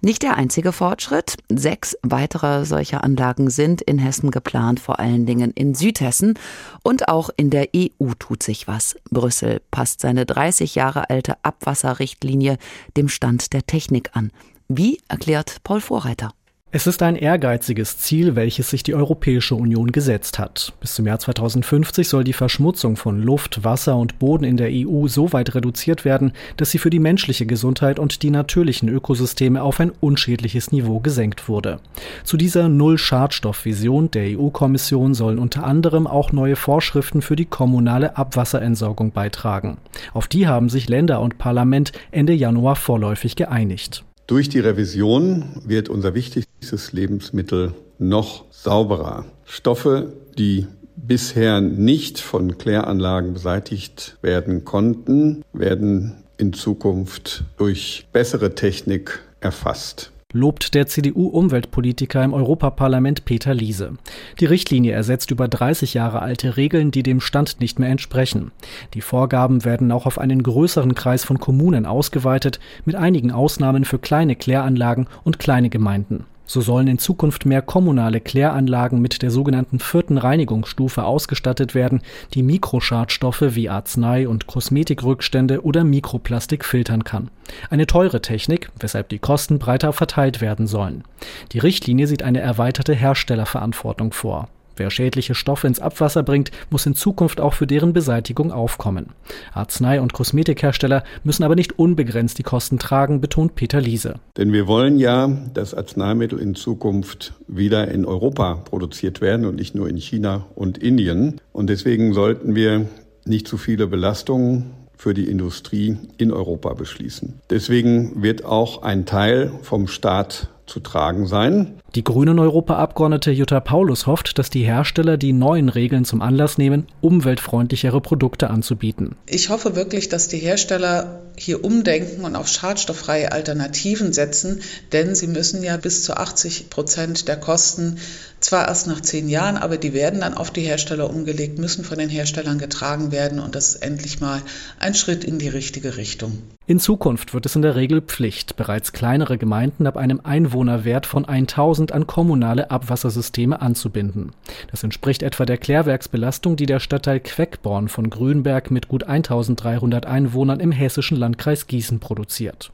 Nicht 0.00 0.24
der 0.24 0.36
einzige 0.36 0.72
Fortschritt. 0.72 1.36
Sechs 1.48 1.96
weitere 2.02 2.64
solcher 2.64 3.04
Anlagen 3.04 3.50
sind 3.50 3.82
in 3.82 3.98
Hessen 3.98 4.32
geplant, 4.32 4.80
vor 4.80 4.98
allen 4.98 5.24
Dingen 5.24 5.52
in 5.52 5.76
Südhessen. 5.76 6.36
Und 6.82 7.08
auch 7.08 7.30
in 7.36 7.50
der 7.50 7.68
EU 7.76 8.10
tut 8.18 8.42
sich 8.42 8.66
was. 8.66 8.96
Brüssel 9.10 9.60
passt 9.70 10.00
seine 10.00 10.26
30 10.26 10.74
Jahre 10.74 11.08
alte 11.08 11.36
Abwasserrichtlinie 11.44 12.58
dem 12.96 13.08
Stand 13.08 13.52
der 13.52 13.64
Technik 13.64 14.10
an. 14.14 14.32
Wie 14.74 15.00
erklärt 15.06 15.58
Paul 15.64 15.82
Vorreiter? 15.82 16.32
Es 16.70 16.86
ist 16.86 17.02
ein 17.02 17.14
ehrgeiziges 17.14 17.98
Ziel, 17.98 18.36
welches 18.36 18.70
sich 18.70 18.82
die 18.82 18.94
Europäische 18.94 19.54
Union 19.54 19.92
gesetzt 19.92 20.38
hat. 20.38 20.72
Bis 20.80 20.94
zum 20.94 21.06
Jahr 21.06 21.18
2050 21.18 22.08
soll 22.08 22.24
die 22.24 22.32
Verschmutzung 22.32 22.96
von 22.96 23.20
Luft, 23.20 23.64
Wasser 23.64 23.98
und 23.98 24.18
Boden 24.18 24.44
in 24.44 24.56
der 24.56 24.70
EU 24.70 25.08
so 25.08 25.34
weit 25.34 25.54
reduziert 25.54 26.06
werden, 26.06 26.32
dass 26.56 26.70
sie 26.70 26.78
für 26.78 26.88
die 26.88 27.00
menschliche 27.00 27.44
Gesundheit 27.44 27.98
und 27.98 28.22
die 28.22 28.30
natürlichen 28.30 28.88
Ökosysteme 28.88 29.62
auf 29.62 29.78
ein 29.78 29.92
unschädliches 30.00 30.72
Niveau 30.72 31.00
gesenkt 31.00 31.50
wurde. 31.50 31.78
Zu 32.24 32.38
dieser 32.38 32.70
Null-Schadstoff-Vision 32.70 34.10
der 34.10 34.38
EU-Kommission 34.38 35.12
sollen 35.12 35.38
unter 35.38 35.64
anderem 35.64 36.06
auch 36.06 36.32
neue 36.32 36.56
Vorschriften 36.56 37.20
für 37.20 37.36
die 37.36 37.44
kommunale 37.44 38.16
Abwasserentsorgung 38.16 39.12
beitragen. 39.12 39.76
Auf 40.14 40.28
die 40.28 40.46
haben 40.46 40.70
sich 40.70 40.88
Länder 40.88 41.20
und 41.20 41.36
Parlament 41.36 41.92
Ende 42.12 42.32
Januar 42.32 42.76
vorläufig 42.76 43.36
geeinigt. 43.36 44.06
Durch 44.26 44.48
die 44.48 44.60
Revision 44.60 45.62
wird 45.64 45.88
unser 45.88 46.14
wichtigstes 46.14 46.92
Lebensmittel 46.92 47.74
noch 47.98 48.44
sauberer. 48.50 49.26
Stoffe, 49.44 50.12
die 50.38 50.66
bisher 50.96 51.60
nicht 51.60 52.20
von 52.20 52.58
Kläranlagen 52.58 53.34
beseitigt 53.34 54.16
werden 54.22 54.64
konnten, 54.64 55.44
werden 55.52 56.22
in 56.38 56.52
Zukunft 56.52 57.44
durch 57.56 58.06
bessere 58.12 58.54
Technik 58.54 59.20
erfasst 59.40 60.11
lobt 60.32 60.74
der 60.74 60.86
CDU-Umweltpolitiker 60.86 62.22
im 62.24 62.34
Europaparlament 62.34 63.24
Peter 63.24 63.54
Liese. 63.54 63.92
Die 64.40 64.46
Richtlinie 64.46 64.92
ersetzt 64.92 65.30
über 65.30 65.48
30 65.48 65.94
Jahre 65.94 66.22
alte 66.22 66.56
Regeln, 66.56 66.90
die 66.90 67.02
dem 67.02 67.20
Stand 67.20 67.60
nicht 67.60 67.78
mehr 67.78 67.90
entsprechen. 67.90 68.50
Die 68.94 69.00
Vorgaben 69.00 69.64
werden 69.64 69.92
auch 69.92 70.06
auf 70.06 70.18
einen 70.18 70.42
größeren 70.42 70.94
Kreis 70.94 71.24
von 71.24 71.38
Kommunen 71.38 71.86
ausgeweitet, 71.86 72.60
mit 72.84 72.96
einigen 72.96 73.30
Ausnahmen 73.30 73.84
für 73.84 73.98
kleine 73.98 74.36
Kläranlagen 74.36 75.06
und 75.24 75.38
kleine 75.38 75.70
Gemeinden. 75.70 76.26
So 76.44 76.60
sollen 76.60 76.88
in 76.88 76.98
Zukunft 76.98 77.46
mehr 77.46 77.62
kommunale 77.62 78.20
Kläranlagen 78.20 79.00
mit 79.00 79.22
der 79.22 79.30
sogenannten 79.30 79.78
vierten 79.78 80.18
Reinigungsstufe 80.18 81.04
ausgestattet 81.04 81.74
werden, 81.74 82.02
die 82.34 82.42
Mikroschadstoffe 82.42 83.54
wie 83.54 83.70
Arznei- 83.70 84.28
und 84.28 84.46
Kosmetikrückstände 84.46 85.64
oder 85.64 85.84
Mikroplastik 85.84 86.64
filtern 86.64 87.04
kann. 87.04 87.30
Eine 87.70 87.86
teure 87.86 88.20
Technik, 88.20 88.70
weshalb 88.78 89.08
die 89.08 89.18
Kosten 89.18 89.58
breiter 89.58 89.92
verteilt 89.92 90.40
werden 90.40 90.66
sollen. 90.66 91.04
Die 91.52 91.58
Richtlinie 91.58 92.06
sieht 92.06 92.22
eine 92.22 92.40
erweiterte 92.40 92.94
Herstellerverantwortung 92.94 94.12
vor. 94.12 94.48
Wer 94.76 94.90
schädliche 94.90 95.34
Stoffe 95.34 95.66
ins 95.66 95.80
Abwasser 95.80 96.22
bringt, 96.22 96.50
muss 96.70 96.86
in 96.86 96.94
Zukunft 96.94 97.40
auch 97.40 97.54
für 97.54 97.66
deren 97.66 97.92
Beseitigung 97.92 98.52
aufkommen. 98.52 99.10
Arznei- 99.52 100.00
und 100.00 100.12
Kosmetikhersteller 100.12 101.04
müssen 101.24 101.44
aber 101.44 101.54
nicht 101.54 101.78
unbegrenzt 101.78 102.38
die 102.38 102.42
Kosten 102.42 102.78
tragen, 102.78 103.20
betont 103.20 103.54
Peter 103.54 103.80
Liese. 103.80 104.14
Denn 104.36 104.52
wir 104.52 104.66
wollen 104.66 104.98
ja, 104.98 105.28
dass 105.54 105.74
Arzneimittel 105.74 106.38
in 106.38 106.54
Zukunft 106.54 107.34
wieder 107.46 107.88
in 107.88 108.04
Europa 108.04 108.56
produziert 108.64 109.20
werden 109.20 109.46
und 109.46 109.56
nicht 109.56 109.74
nur 109.74 109.88
in 109.88 109.96
China 109.96 110.46
und 110.54 110.78
Indien. 110.78 111.40
Und 111.52 111.68
deswegen 111.68 112.14
sollten 112.14 112.54
wir 112.54 112.86
nicht 113.24 113.46
zu 113.46 113.56
viele 113.56 113.86
Belastungen 113.86 114.72
für 114.96 115.14
die 115.14 115.28
Industrie 115.28 115.96
in 116.16 116.32
Europa 116.32 116.74
beschließen. 116.74 117.40
Deswegen 117.50 118.22
wird 118.22 118.44
auch 118.44 118.82
ein 118.82 119.04
Teil 119.04 119.50
vom 119.62 119.88
Staat 119.88 120.48
zu 120.66 120.80
tragen 120.80 121.26
sein. 121.26 121.74
Die 121.94 122.04
grünen 122.04 122.38
Europaabgeordnete 122.38 123.32
Jutta 123.32 123.60
Paulus 123.60 124.06
hofft, 124.06 124.38
dass 124.38 124.48
die 124.48 124.64
Hersteller 124.64 125.18
die 125.18 125.34
neuen 125.34 125.68
Regeln 125.68 126.06
zum 126.06 126.22
Anlass 126.22 126.56
nehmen, 126.56 126.86
umweltfreundlichere 127.02 128.00
Produkte 128.00 128.48
anzubieten. 128.48 129.14
Ich 129.26 129.50
hoffe 129.50 129.76
wirklich, 129.76 130.08
dass 130.08 130.28
die 130.28 130.38
Hersteller 130.38 131.20
hier 131.36 131.62
umdenken 131.62 132.24
und 132.24 132.34
auf 132.34 132.48
schadstofffreie 132.48 133.32
Alternativen 133.32 134.14
setzen, 134.14 134.62
denn 134.92 135.14
sie 135.14 135.26
müssen 135.26 135.62
ja 135.62 135.76
bis 135.76 136.02
zu 136.02 136.16
80 136.16 136.70
Prozent 136.70 137.28
der 137.28 137.36
Kosten 137.36 137.98
zwar 138.40 138.68
erst 138.68 138.86
nach 138.86 139.00
zehn 139.00 139.28
Jahren, 139.28 139.56
aber 139.56 139.76
die 139.76 139.92
werden 139.92 140.20
dann 140.20 140.34
auf 140.34 140.50
die 140.50 140.62
Hersteller 140.62 141.08
umgelegt, 141.10 141.58
müssen 141.58 141.84
von 141.84 141.98
den 141.98 142.08
Herstellern 142.08 142.58
getragen 142.58 143.12
werden 143.12 143.38
und 143.38 143.54
das 143.54 143.74
ist 143.74 143.82
endlich 143.82 144.20
mal 144.20 144.40
ein 144.78 144.94
Schritt 144.94 145.24
in 145.24 145.38
die 145.38 145.48
richtige 145.48 145.96
Richtung. 145.96 146.42
In 146.66 146.80
Zukunft 146.80 147.34
wird 147.34 147.46
es 147.46 147.56
in 147.56 147.62
der 147.62 147.76
Regel 147.76 148.00
Pflicht, 148.02 148.56
bereits 148.56 148.92
kleinere 148.92 149.36
Gemeinden 149.36 149.86
ab 149.86 149.96
einem 149.96 150.20
Einwohnerwert 150.22 151.06
von 151.06 151.24
1000 151.24 151.81
an 151.90 152.06
kommunale 152.06 152.70
Abwassersysteme 152.70 153.60
anzubinden. 153.60 154.30
Das 154.70 154.84
entspricht 154.84 155.24
etwa 155.24 155.44
der 155.44 155.58
Klärwerksbelastung, 155.58 156.54
die 156.54 156.66
der 156.66 156.78
Stadtteil 156.78 157.18
Queckborn 157.18 157.88
von 157.88 158.10
Grünberg 158.10 158.70
mit 158.70 158.86
gut 158.86 159.04
1300 159.04 160.06
Einwohnern 160.06 160.60
im 160.60 160.70
hessischen 160.70 161.16
Landkreis 161.16 161.66
Gießen 161.66 161.98
produziert. 161.98 162.70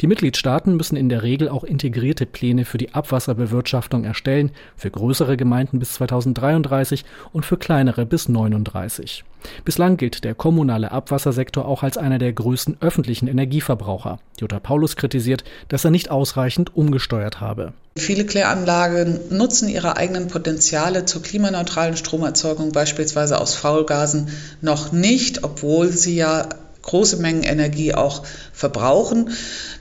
Die 0.00 0.06
Mitgliedstaaten 0.06 0.76
müssen 0.76 0.96
in 0.96 1.08
der 1.08 1.22
Regel 1.22 1.48
auch 1.48 1.64
integrierte 1.64 2.26
Pläne 2.26 2.64
für 2.64 2.78
die 2.78 2.94
Abwasserbewirtschaftung 2.94 4.04
erstellen, 4.04 4.50
für 4.76 4.90
größere 4.90 5.36
Gemeinden 5.36 5.78
bis 5.78 5.94
2033 5.94 7.04
und 7.32 7.44
für 7.46 7.56
kleinere 7.56 8.06
bis 8.06 8.28
39. 8.28 9.24
Bislang 9.64 9.96
gilt 9.96 10.24
der 10.24 10.34
kommunale 10.34 10.90
Abwassersektor 10.90 11.66
auch 11.66 11.82
als 11.82 11.98
einer 11.98 12.18
der 12.18 12.32
größten 12.32 12.78
öffentlichen 12.80 13.28
Energieverbraucher. 13.28 14.18
Jutta 14.40 14.58
Paulus 14.58 14.96
kritisiert, 14.96 15.44
dass 15.68 15.84
er 15.84 15.90
nicht 15.90 16.10
ausreichend 16.10 16.74
umgesteuert 16.76 17.40
habe. 17.40 17.72
Viele 17.96 18.24
Kläranlagen 18.24 19.20
nutzen 19.30 19.68
ihre 19.68 19.96
eigenen 19.96 20.28
Potenziale 20.28 21.04
zur 21.04 21.22
klimaneutralen 21.22 21.96
Stromerzeugung, 21.96 22.72
beispielsweise 22.72 23.40
aus 23.40 23.54
Faulgasen, 23.54 24.28
noch 24.60 24.90
nicht, 24.90 25.44
obwohl 25.44 25.90
sie 25.90 26.16
ja 26.16 26.48
große 26.84 27.16
Mengen 27.16 27.42
Energie 27.42 27.94
auch 27.94 28.22
verbrauchen. 28.52 29.30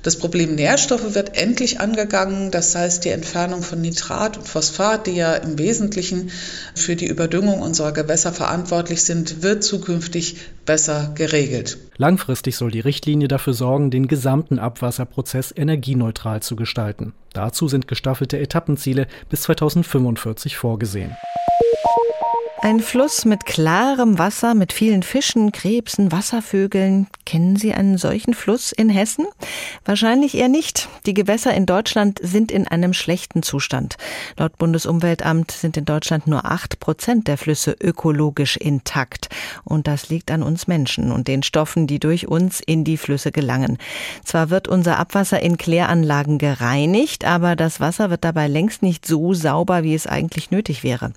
Das 0.01 0.17
Problem 0.17 0.55
Nährstoffe 0.55 1.13
wird 1.13 1.37
endlich 1.37 1.79
angegangen. 1.79 2.51
Das 2.51 2.75
heißt, 2.75 3.05
die 3.05 3.09
Entfernung 3.09 3.61
von 3.61 3.81
Nitrat 3.81 4.37
und 4.37 4.47
Phosphat, 4.47 5.07
die 5.07 5.15
ja 5.15 5.35
im 5.35 5.57
Wesentlichen 5.57 6.31
für 6.75 6.95
die 6.95 7.07
Überdüngung 7.07 7.61
unserer 7.61 7.91
Gewässer 7.91 8.33
verantwortlich 8.33 9.03
sind, 9.03 9.43
wird 9.43 9.63
zukünftig 9.63 10.37
besser 10.65 11.11
geregelt. 11.15 11.77
Langfristig 11.97 12.55
soll 12.55 12.71
die 12.71 12.79
Richtlinie 12.79 13.27
dafür 13.27 13.53
sorgen, 13.53 13.91
den 13.91 14.07
gesamten 14.07 14.59
Abwasserprozess 14.59 15.53
energieneutral 15.55 16.41
zu 16.41 16.55
gestalten. 16.55 17.13
Dazu 17.33 17.67
sind 17.67 17.87
gestaffelte 17.87 18.39
Etappenziele 18.39 19.07
bis 19.29 19.41
2045 19.41 20.57
vorgesehen. 20.57 21.15
Ein 22.63 22.79
Fluss 22.79 23.25
mit 23.25 23.45
klarem 23.45 24.17
Wasser, 24.17 24.53
mit 24.53 24.71
vielen 24.71 25.03
Fischen, 25.03 25.51
Krebsen, 25.51 26.13
Wasservögeln. 26.13 27.07
Kennen 27.25 27.57
Sie 27.57 27.73
einen 27.73 27.97
solchen 27.97 28.33
Fluss 28.33 28.71
in 28.71 28.87
Hessen? 28.87 29.25
Wahrscheinlich 29.83 30.37
eher 30.37 30.47
nicht. 30.47 30.87
Die 31.05 31.13
Gewässer 31.13 31.53
in 31.53 31.65
Deutschland 31.65 32.19
sind 32.23 32.53
in 32.53 32.65
einem 32.65 32.93
schlechten 32.93 33.43
Zustand. 33.43 33.97
Laut 34.37 34.57
Bundesumweltamt 34.57 35.51
sind 35.51 35.75
in 35.75 35.83
Deutschland 35.83 36.25
nur 36.25 36.45
acht 36.45 36.79
Prozent 36.79 37.27
der 37.27 37.37
Flüsse 37.37 37.75
ökologisch 37.81 38.55
intakt. 38.55 39.27
Und 39.65 39.87
das 39.87 40.07
liegt 40.07 40.31
an 40.31 40.41
uns 40.41 40.65
Menschen 40.65 41.11
und 41.11 41.27
den 41.27 41.43
Stoffen, 41.43 41.85
die 41.85 41.99
durch 41.99 42.29
uns 42.29 42.61
in 42.65 42.85
die 42.85 42.95
Flüsse 42.95 43.33
gelangen. 43.33 43.77
Zwar 44.23 44.49
wird 44.49 44.69
unser 44.69 44.99
Abwasser 44.99 45.41
in 45.41 45.57
Kläranlagen 45.57 46.37
gereinigt, 46.37 47.25
aber 47.25 47.57
das 47.57 47.81
Wasser 47.81 48.09
wird 48.09 48.23
dabei 48.23 48.47
längst 48.47 48.83
nicht 48.83 49.05
so 49.05 49.33
sauber, 49.33 49.83
wie 49.83 49.95
es 49.95 50.07
eigentlich 50.07 50.49
nötig 50.49 50.83
wäre. 50.83 51.11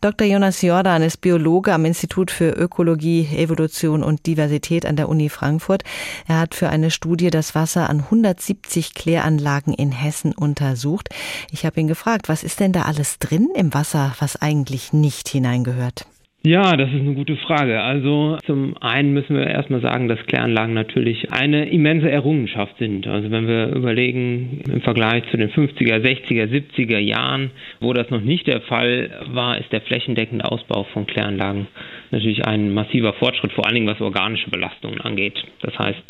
Dr. 0.00 0.09
Jonas 0.18 0.62
Jörg 0.62 0.80
Jordan 0.80 1.02
ist 1.02 1.20
Biologe 1.20 1.74
am 1.74 1.84
Institut 1.84 2.30
für 2.30 2.52
Ökologie, 2.52 3.28
Evolution 3.36 4.02
und 4.02 4.24
Diversität 4.24 4.86
an 4.86 4.96
der 4.96 5.10
Uni 5.10 5.28
Frankfurt. 5.28 5.82
Er 6.26 6.38
hat 6.38 6.54
für 6.54 6.70
eine 6.70 6.90
Studie 6.90 7.28
das 7.28 7.54
Wasser 7.54 7.90
an 7.90 7.98
170 7.98 8.94
Kläranlagen 8.94 9.74
in 9.74 9.92
Hessen 9.92 10.32
untersucht. 10.32 11.10
Ich 11.50 11.66
habe 11.66 11.78
ihn 11.80 11.86
gefragt, 11.86 12.30
was 12.30 12.44
ist 12.44 12.60
denn 12.60 12.72
da 12.72 12.82
alles 12.82 13.18
drin 13.18 13.50
im 13.54 13.74
Wasser, 13.74 14.14
was 14.20 14.40
eigentlich 14.40 14.94
nicht 14.94 15.28
hineingehört? 15.28 16.06
Ja, 16.42 16.74
das 16.74 16.88
ist 16.88 17.00
eine 17.00 17.12
gute 17.12 17.36
Frage. 17.36 17.82
Also 17.82 18.38
zum 18.46 18.74
einen 18.80 19.12
müssen 19.12 19.36
wir 19.36 19.46
erstmal 19.46 19.82
sagen, 19.82 20.08
dass 20.08 20.24
Kläranlagen 20.24 20.72
natürlich 20.72 21.30
eine 21.32 21.68
immense 21.68 22.10
Errungenschaft 22.10 22.78
sind. 22.78 23.06
Also 23.06 23.30
wenn 23.30 23.46
wir 23.46 23.68
überlegen, 23.74 24.62
im 24.72 24.80
Vergleich 24.80 25.22
zu 25.30 25.36
den 25.36 25.50
50er, 25.50 25.96
60er, 25.96 26.46
70er 26.46 26.98
Jahren, 26.98 27.50
wo 27.80 27.92
das 27.92 28.08
noch 28.08 28.22
nicht 28.22 28.46
der 28.46 28.62
Fall 28.62 29.10
war, 29.34 29.58
ist 29.58 29.70
der 29.70 29.82
flächendeckende 29.82 30.50
Ausbau 30.50 30.84
von 30.94 31.06
Kläranlagen 31.06 31.66
natürlich 32.10 32.46
ein 32.46 32.72
massiver 32.72 33.12
Fortschritt, 33.12 33.52
vor 33.52 33.66
allen 33.66 33.74
Dingen 33.74 33.86
was 33.86 34.00
organische 34.00 34.48
Belastungen 34.48 35.00
angeht. 35.02 35.44
Das 35.60 35.78
heißt, 35.78 36.02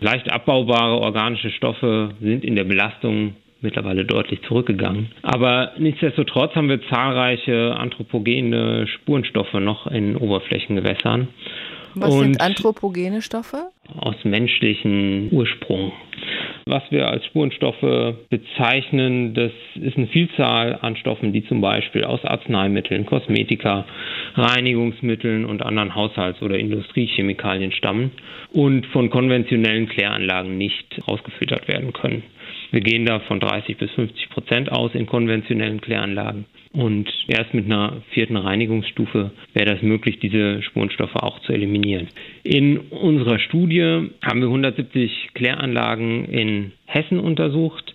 leicht 0.00 0.30
abbaubare 0.30 1.00
organische 1.00 1.50
Stoffe 1.50 2.10
sind 2.20 2.44
in 2.44 2.56
der 2.56 2.64
Belastung 2.64 3.36
mittlerweile 3.62 4.04
deutlich 4.04 4.42
zurückgegangen. 4.42 5.08
Aber 5.22 5.72
nichtsdestotrotz 5.78 6.54
haben 6.54 6.68
wir 6.68 6.80
zahlreiche 6.88 7.76
anthropogene 7.76 8.86
Spurenstoffe 8.86 9.54
noch 9.54 9.86
in 9.86 10.16
Oberflächengewässern. 10.16 11.28
Was 11.94 12.18
sind 12.18 12.40
anthropogene 12.40 13.20
Stoffe? 13.20 13.68
Aus 13.98 14.16
menschlichen 14.24 15.28
Ursprung. 15.30 15.92
was 16.64 16.82
wir 16.90 17.08
als 17.08 17.24
Spurenstoffe 17.26 18.14
bezeichnen, 18.30 19.34
das 19.34 19.50
ist 19.74 19.96
eine 19.96 20.06
Vielzahl 20.06 20.78
an 20.80 20.96
Stoffen, 20.96 21.32
die 21.32 21.44
zum 21.46 21.60
Beispiel 21.60 22.04
aus 22.04 22.24
Arzneimitteln, 22.24 23.04
Kosmetika, 23.04 23.84
Reinigungsmitteln 24.36 25.44
und 25.44 25.62
anderen 25.62 25.94
Haushalts- 25.94 26.40
oder 26.40 26.58
Industriechemikalien 26.58 27.72
stammen 27.72 28.12
und 28.52 28.86
von 28.86 29.10
konventionellen 29.10 29.88
Kläranlagen 29.88 30.56
nicht 30.56 31.00
ausgefiltert 31.06 31.68
werden 31.68 31.92
können. 31.92 32.22
Wir 32.72 32.80
gehen 32.80 33.04
da 33.04 33.20
von 33.20 33.38
30 33.38 33.76
bis 33.76 33.90
50 33.92 34.30
Prozent 34.30 34.72
aus 34.72 34.94
in 34.94 35.06
konventionellen 35.06 35.80
Kläranlagen. 35.80 36.46
Und 36.72 37.06
erst 37.28 37.52
mit 37.52 37.66
einer 37.66 37.98
vierten 38.12 38.36
Reinigungsstufe 38.36 39.30
wäre 39.52 39.74
das 39.74 39.82
möglich, 39.82 40.18
diese 40.20 40.62
Spurenstoffe 40.62 41.14
auch 41.16 41.38
zu 41.40 41.52
eliminieren. 41.52 42.08
In 42.44 42.78
unserer 42.78 43.38
Studie 43.38 44.08
haben 44.24 44.40
wir 44.40 44.46
170 44.48 45.34
Kläranlagen 45.34 46.24
in 46.24 46.72
Hessen 46.86 47.20
untersucht. 47.20 47.94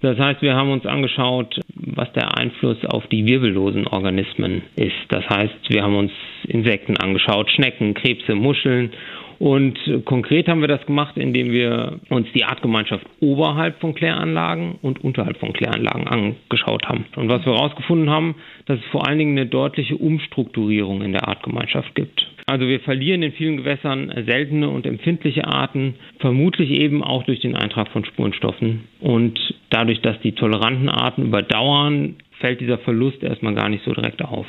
Das 0.00 0.18
heißt, 0.18 0.42
wir 0.42 0.54
haben 0.54 0.70
uns 0.72 0.84
angeschaut, 0.86 1.60
was 1.74 2.12
der 2.12 2.36
Einfluss 2.36 2.84
auf 2.84 3.06
die 3.06 3.24
wirbellosen 3.26 3.86
Organismen 3.86 4.62
ist. 4.74 4.92
Das 5.08 5.24
heißt, 5.28 5.54
wir 5.68 5.84
haben 5.84 5.96
uns 5.96 6.12
Insekten 6.48 6.96
angeschaut, 6.96 7.50
Schnecken, 7.52 7.94
Krebse, 7.94 8.34
Muscheln 8.34 8.90
und 9.38 9.78
konkret 10.04 10.48
haben 10.48 10.60
wir 10.60 10.68
das 10.68 10.84
gemacht, 10.86 11.16
indem 11.16 11.52
wir 11.52 12.00
uns 12.08 12.26
die 12.34 12.44
Artgemeinschaft 12.44 13.06
oberhalb 13.20 13.80
von 13.80 13.94
Kläranlagen 13.94 14.76
und 14.82 15.02
unterhalb 15.04 15.38
von 15.38 15.52
Kläranlagen 15.52 16.06
angeschaut 16.06 16.86
haben. 16.86 17.04
Und 17.16 17.28
was 17.28 17.44
wir 17.44 17.54
herausgefunden 17.54 18.10
haben, 18.10 18.36
dass 18.66 18.78
es 18.78 18.84
vor 18.86 19.06
allen 19.06 19.18
Dingen 19.18 19.38
eine 19.38 19.46
deutliche 19.46 19.96
Umstrukturierung 19.96 21.02
in 21.02 21.12
der 21.12 21.28
Artgemeinschaft 21.28 21.94
gibt. 21.94 22.26
Also 22.48 22.68
wir 22.68 22.78
verlieren 22.80 23.24
in 23.24 23.32
vielen 23.32 23.56
Gewässern 23.56 24.12
seltene 24.24 24.70
und 24.70 24.86
empfindliche 24.86 25.48
Arten, 25.48 25.94
vermutlich 26.20 26.70
eben 26.70 27.02
auch 27.02 27.24
durch 27.24 27.40
den 27.40 27.56
Eintrag 27.56 27.88
von 27.88 28.04
Spurenstoffen. 28.04 28.84
Und 29.00 29.38
dadurch, 29.70 30.00
dass 30.00 30.20
die 30.20 30.32
toleranten 30.32 30.88
Arten 30.88 31.22
überdauern, 31.22 32.14
fällt 32.40 32.60
dieser 32.60 32.78
Verlust 32.78 33.22
erstmal 33.22 33.54
gar 33.54 33.68
nicht 33.68 33.84
so 33.84 33.92
direkt 33.92 34.22
auf. 34.22 34.46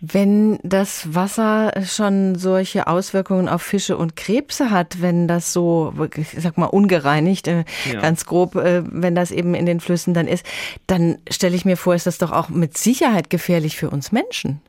Wenn 0.00 0.58
das 0.62 1.14
Wasser 1.14 1.72
schon 1.84 2.34
solche 2.34 2.86
Auswirkungen 2.86 3.48
auf 3.48 3.62
Fische 3.62 3.96
und 3.96 4.16
Krebse 4.16 4.70
hat, 4.70 5.00
wenn 5.00 5.26
das 5.26 5.52
so, 5.52 5.94
ich 6.16 6.28
sag 6.36 6.58
mal, 6.58 6.66
ungereinigt, 6.66 7.48
äh, 7.48 7.64
ja. 7.90 8.00
ganz 8.00 8.26
grob, 8.26 8.56
äh, 8.56 8.82
wenn 8.86 9.14
das 9.14 9.30
eben 9.30 9.54
in 9.54 9.64
den 9.64 9.80
Flüssen 9.80 10.12
dann 10.12 10.28
ist, 10.28 10.44
dann 10.86 11.18
stelle 11.30 11.56
ich 11.56 11.64
mir 11.64 11.76
vor, 11.76 11.94
ist 11.94 12.06
das 12.06 12.18
doch 12.18 12.32
auch 12.32 12.50
mit 12.50 12.76
Sicherheit 12.76 13.30
gefährlich 13.30 13.76
für 13.76 13.88
uns 13.88 14.12
Menschen. 14.12 14.60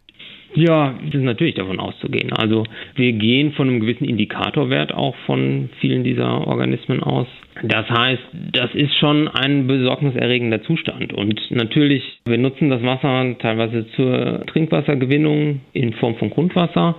Ja, 0.56 0.96
das 1.04 1.16
ist 1.16 1.24
natürlich 1.24 1.56
davon 1.56 1.80
auszugehen. 1.80 2.32
Also 2.32 2.64
wir 2.96 3.12
gehen 3.12 3.52
von 3.54 3.68
einem 3.68 3.82
gewissen 3.82 4.06
Indikatorwert 4.06 4.94
auch 4.94 5.16
von 5.26 5.70
vielen 5.82 6.04
dieser 6.06 6.48
Organismen 6.48 7.04
aus. 7.04 7.28
Das 7.64 7.90
heißt, 7.90 8.24
das 8.54 8.74
ist 8.74 8.98
schon 8.98 9.28
ein 9.28 9.68
besorgniserregender 9.68 10.62
Zustand. 10.64 11.14
Und 11.14 11.40
natürlich, 11.52 12.04
wir 12.26 12.38
nutzen 12.38 12.70
das 12.70 12.84
Wasser 12.84 13.38
teilweise 13.40 13.88
zur 13.96 14.46
Trinkwassergewinnung 14.48 15.62
in 15.74 15.94
Form 15.94 16.16
von 16.16 16.30
Grundwasser. 16.30 16.96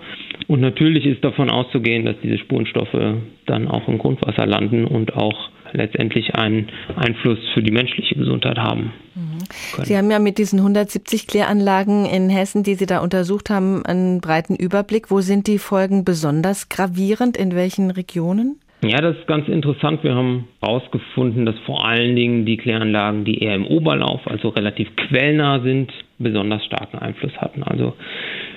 Und 0.48 0.60
natürlich 0.60 1.06
ist 1.06 1.24
davon 1.24 1.50
auszugehen, 1.50 2.04
dass 2.04 2.16
diese 2.22 2.38
Spurenstoffe 2.38 3.16
dann 3.46 3.68
auch 3.68 3.88
im 3.88 3.98
Grundwasser 3.98 4.46
landen 4.46 4.86
und 4.86 5.14
auch 5.14 5.50
letztendlich 5.72 6.34
einen 6.34 6.68
Einfluss 6.96 7.38
für 7.54 7.62
die 7.62 7.70
menschliche 7.70 8.14
Gesundheit 8.14 8.58
haben. 8.58 8.92
Mhm. 9.14 9.84
Sie 9.84 9.96
haben 9.96 10.10
ja 10.10 10.18
mit 10.18 10.38
diesen 10.38 10.58
170 10.58 11.26
Kläranlagen 11.26 12.06
in 12.06 12.28
Hessen, 12.28 12.62
die 12.62 12.74
Sie 12.74 12.86
da 12.86 13.00
untersucht 13.00 13.50
haben, 13.50 13.84
einen 13.84 14.20
breiten 14.20 14.56
Überblick. 14.56 15.10
Wo 15.10 15.20
sind 15.20 15.46
die 15.46 15.58
Folgen 15.58 16.04
besonders 16.04 16.68
gravierend? 16.68 17.36
In 17.36 17.54
welchen 17.54 17.90
Regionen? 17.90 18.60
Ja, 18.82 19.00
das 19.00 19.16
ist 19.16 19.26
ganz 19.26 19.48
interessant. 19.48 20.04
Wir 20.04 20.14
haben 20.14 20.48
herausgefunden, 20.60 21.46
dass 21.46 21.58
vor 21.64 21.86
allen 21.86 22.14
Dingen 22.14 22.44
die 22.44 22.58
Kläranlagen, 22.58 23.24
die 23.24 23.38
eher 23.42 23.54
im 23.54 23.66
Oberlauf, 23.66 24.20
also 24.26 24.50
relativ 24.50 24.88
quellnah 24.96 25.60
sind, 25.60 25.92
besonders 26.18 26.64
starken 26.64 26.98
Einfluss 26.98 27.32
hatten. 27.38 27.62
Also 27.62 27.94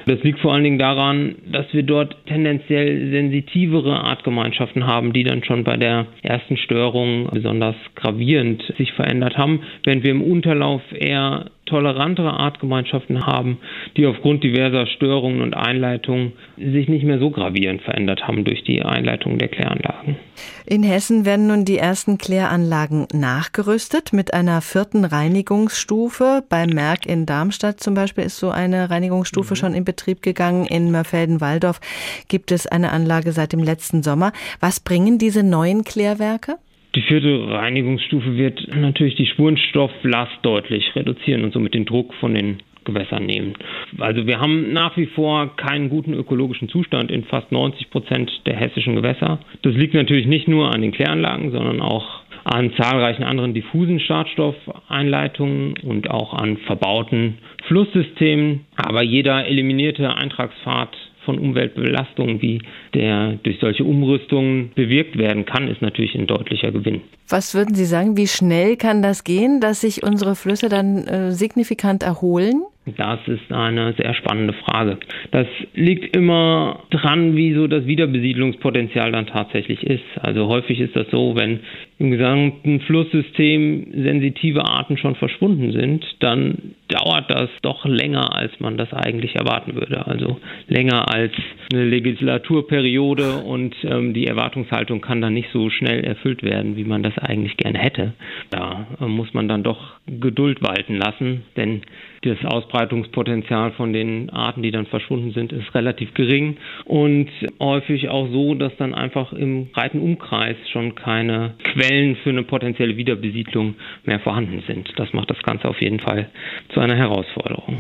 das 0.09 0.23
liegt 0.23 0.39
vor 0.39 0.53
allen 0.53 0.63
Dingen 0.63 0.79
daran, 0.79 1.35
dass 1.51 1.71
wir 1.71 1.83
dort 1.83 2.15
tendenziell 2.25 3.11
sensitivere 3.11 3.99
Artgemeinschaften 4.03 4.87
haben, 4.87 5.13
die 5.13 5.23
dann 5.23 5.43
schon 5.43 5.63
bei 5.63 5.77
der 5.77 6.07
ersten 6.23 6.57
Störung 6.57 7.29
besonders 7.31 7.75
gravierend 7.95 8.63
sich 8.77 8.91
verändert 8.93 9.37
haben, 9.37 9.61
während 9.83 10.03
wir 10.03 10.11
im 10.11 10.23
Unterlauf 10.23 10.81
eher 10.91 11.45
tolerantere 11.69 12.33
Artgemeinschaften 12.33 13.25
haben, 13.25 13.59
die 13.95 14.05
aufgrund 14.05 14.43
diverser 14.43 14.87
Störungen 14.87 15.41
und 15.41 15.53
Einleitungen 15.53 16.33
sich 16.57 16.89
nicht 16.89 17.03
mehr 17.03 17.19
so 17.19 17.29
gravierend 17.29 17.81
verändert 17.81 18.27
haben 18.27 18.43
durch 18.43 18.63
die 18.63 18.81
Einleitung 18.81 19.37
der 19.37 19.47
Kläranlagen. 19.47 20.17
In 20.65 20.83
Hessen 20.83 21.25
werden 21.25 21.47
nun 21.47 21.65
die 21.65 21.77
ersten 21.77 22.17
Kläranlagen 22.17 23.07
nachgerüstet 23.13 24.13
mit 24.13 24.33
einer 24.33 24.61
vierten 24.61 25.05
Reinigungsstufe. 25.05 26.43
Bei 26.47 26.67
Merck 26.67 27.05
in 27.05 27.25
Darmstadt 27.25 27.79
zum 27.79 27.93
Beispiel 27.93 28.25
ist 28.25 28.37
so 28.37 28.49
eine 28.49 28.89
Reinigungsstufe 28.89 29.53
mhm. 29.53 29.57
schon 29.57 29.73
in 29.73 29.85
Betrieb 29.85 30.21
gegangen. 30.21 30.65
In 30.65 30.91
Mörfelden-Walldorf 30.91 31.79
gibt 32.27 32.51
es 32.51 32.67
eine 32.67 32.91
Anlage 32.91 33.31
seit 33.31 33.53
dem 33.53 33.63
letzten 33.63 34.03
Sommer. 34.03 34.31
Was 34.59 34.79
bringen 34.79 35.17
diese 35.17 35.43
neuen 35.43 35.83
Klärwerke? 35.83 36.57
Die 36.95 37.01
vierte 37.01 37.47
Reinigungsstufe 37.49 38.35
wird 38.35 38.67
natürlich 38.75 39.15
die 39.15 39.27
Spurenstofflast 39.27 40.39
deutlich 40.41 40.95
reduzieren 40.95 41.43
und 41.43 41.53
somit 41.53 41.75
den 41.75 41.85
Druck 41.85 42.13
von 42.15 42.33
den 42.33 42.57
Gewässern 42.83 43.25
nehmen. 43.25 43.53
Also 43.99 44.25
wir 44.25 44.39
haben 44.39 44.73
nach 44.73 44.97
wie 44.97 45.05
vor 45.05 45.55
keinen 45.55 45.89
guten 45.89 46.13
ökologischen 46.13 46.69
Zustand 46.69 47.11
in 47.11 47.23
fast 47.25 47.51
90 47.51 47.91
Prozent 47.91 48.31
der 48.45 48.55
hessischen 48.55 48.95
Gewässer. 48.95 49.39
Das 49.61 49.75
liegt 49.75 49.93
natürlich 49.93 50.25
nicht 50.25 50.47
nur 50.47 50.73
an 50.73 50.81
den 50.81 50.91
Kläranlagen, 50.91 51.51
sondern 51.51 51.81
auch 51.81 52.21
an 52.43 52.73
zahlreichen 52.73 53.23
anderen 53.23 53.53
diffusen 53.53 53.99
Schadstoffeinleitungen 53.99 55.75
und 55.83 56.09
auch 56.09 56.33
an 56.33 56.57
verbauten 56.57 57.37
Flusssystemen. 57.67 58.61
Aber 58.75 59.03
jeder 59.03 59.45
eliminierte 59.45 60.15
Eintragspfad 60.15 60.89
von 61.25 61.37
Umweltbelastungen, 61.37 62.41
wie 62.41 62.61
der 62.93 63.39
durch 63.43 63.59
solche 63.59 63.83
Umrüstungen 63.83 64.71
bewirkt 64.75 65.17
werden 65.17 65.45
kann, 65.45 65.67
ist 65.67 65.81
natürlich 65.81 66.15
ein 66.15 66.27
deutlicher 66.27 66.71
Gewinn. 66.71 67.01
Was 67.27 67.53
würden 67.53 67.75
Sie 67.75 67.85
sagen, 67.85 68.17
wie 68.17 68.27
schnell 68.27 68.75
kann 68.75 69.01
das 69.01 69.23
gehen, 69.23 69.61
dass 69.61 69.81
sich 69.81 70.03
unsere 70.03 70.35
Flüsse 70.35 70.69
dann 70.69 71.07
äh, 71.07 71.31
signifikant 71.31 72.03
erholen? 72.03 72.63
Das 72.97 73.19
ist 73.27 73.51
eine 73.51 73.93
sehr 73.93 74.13
spannende 74.15 74.53
Frage. 74.53 74.97
Das 75.31 75.47
liegt 75.73 76.15
immer 76.15 76.83
dran, 76.89 77.35
wie 77.35 77.53
so 77.53 77.67
das 77.67 77.85
Wiederbesiedlungspotenzial 77.85 79.11
dann 79.11 79.27
tatsächlich 79.27 79.83
ist. 79.83 80.03
Also 80.21 80.47
häufig 80.47 80.79
ist 80.79 80.95
das 80.95 81.07
so, 81.11 81.35
wenn 81.35 81.59
im 81.99 82.11
gesamten 82.11 82.79
Flusssystem 82.81 83.87
sensitive 83.93 84.63
Arten 84.63 84.97
schon 84.97 85.15
verschwunden 85.15 85.73
sind, 85.73 86.05
dann 86.21 86.75
dauert 86.87 87.29
das 87.29 87.49
doch 87.61 87.85
länger, 87.85 88.35
als 88.35 88.57
man 88.59 88.77
das 88.77 88.93
eigentlich 88.93 89.35
erwarten 89.35 89.75
würde. 89.75 90.07
Also 90.07 90.39
länger 90.67 91.13
als 91.13 91.33
eine 91.71 91.83
Legislaturperiode 91.83 93.39
und 93.39 93.75
ähm, 93.83 94.13
die 94.13 94.27
Erwartungshaltung 94.27 95.01
kann 95.01 95.21
dann 95.21 95.33
nicht 95.33 95.49
so 95.51 95.69
schnell 95.69 96.03
erfüllt 96.05 96.41
werden, 96.41 96.77
wie 96.77 96.85
man 96.85 97.03
das 97.03 97.17
eigentlich 97.17 97.57
gerne 97.57 97.79
hätte. 97.79 98.13
Da 98.49 98.87
äh, 99.01 99.05
muss 99.05 99.33
man 99.33 99.49
dann 99.49 99.63
doch 99.63 99.99
Geduld 100.07 100.61
walten 100.61 100.95
lassen, 100.95 101.43
denn 101.57 101.81
das 102.23 102.37
Ausbreitungspotenzial 102.43 103.71
von 103.71 103.93
den 103.93 104.29
Arten, 104.29 104.61
die 104.61 104.71
dann 104.71 104.85
verschwunden 104.87 105.31
sind, 105.31 105.53
ist 105.53 105.73
relativ 105.73 106.13
gering 106.13 106.57
und 106.85 107.29
häufig 107.61 108.09
auch 108.09 108.27
so, 108.29 108.55
dass 108.55 108.75
dann 108.77 108.93
einfach 108.93 109.31
im 109.31 109.67
breiten 109.67 109.99
Umkreis 109.99 110.57
schon 110.71 110.95
keine 110.95 111.53
Quellen 111.89 112.15
für 112.17 112.29
eine 112.29 112.43
potenzielle 112.43 112.95
Wiederbesiedlung 112.97 113.75
mehr 114.05 114.19
vorhanden 114.19 114.63
sind. 114.67 114.91
Das 114.97 115.11
macht 115.13 115.29
das 115.29 115.41
Ganze 115.43 115.67
auf 115.67 115.81
jeden 115.81 115.99
Fall 115.99 116.29
zu 116.73 116.79
einer 116.79 116.95
Herausforderung. 116.95 117.77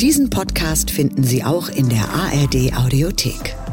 Diesen 0.00 0.30
Podcast 0.30 0.90
finden 0.90 1.22
Sie 1.22 1.44
auch 1.44 1.68
in 1.68 1.88
der 1.88 2.08
ARD 2.08 2.74
Audiothek. 2.76 3.65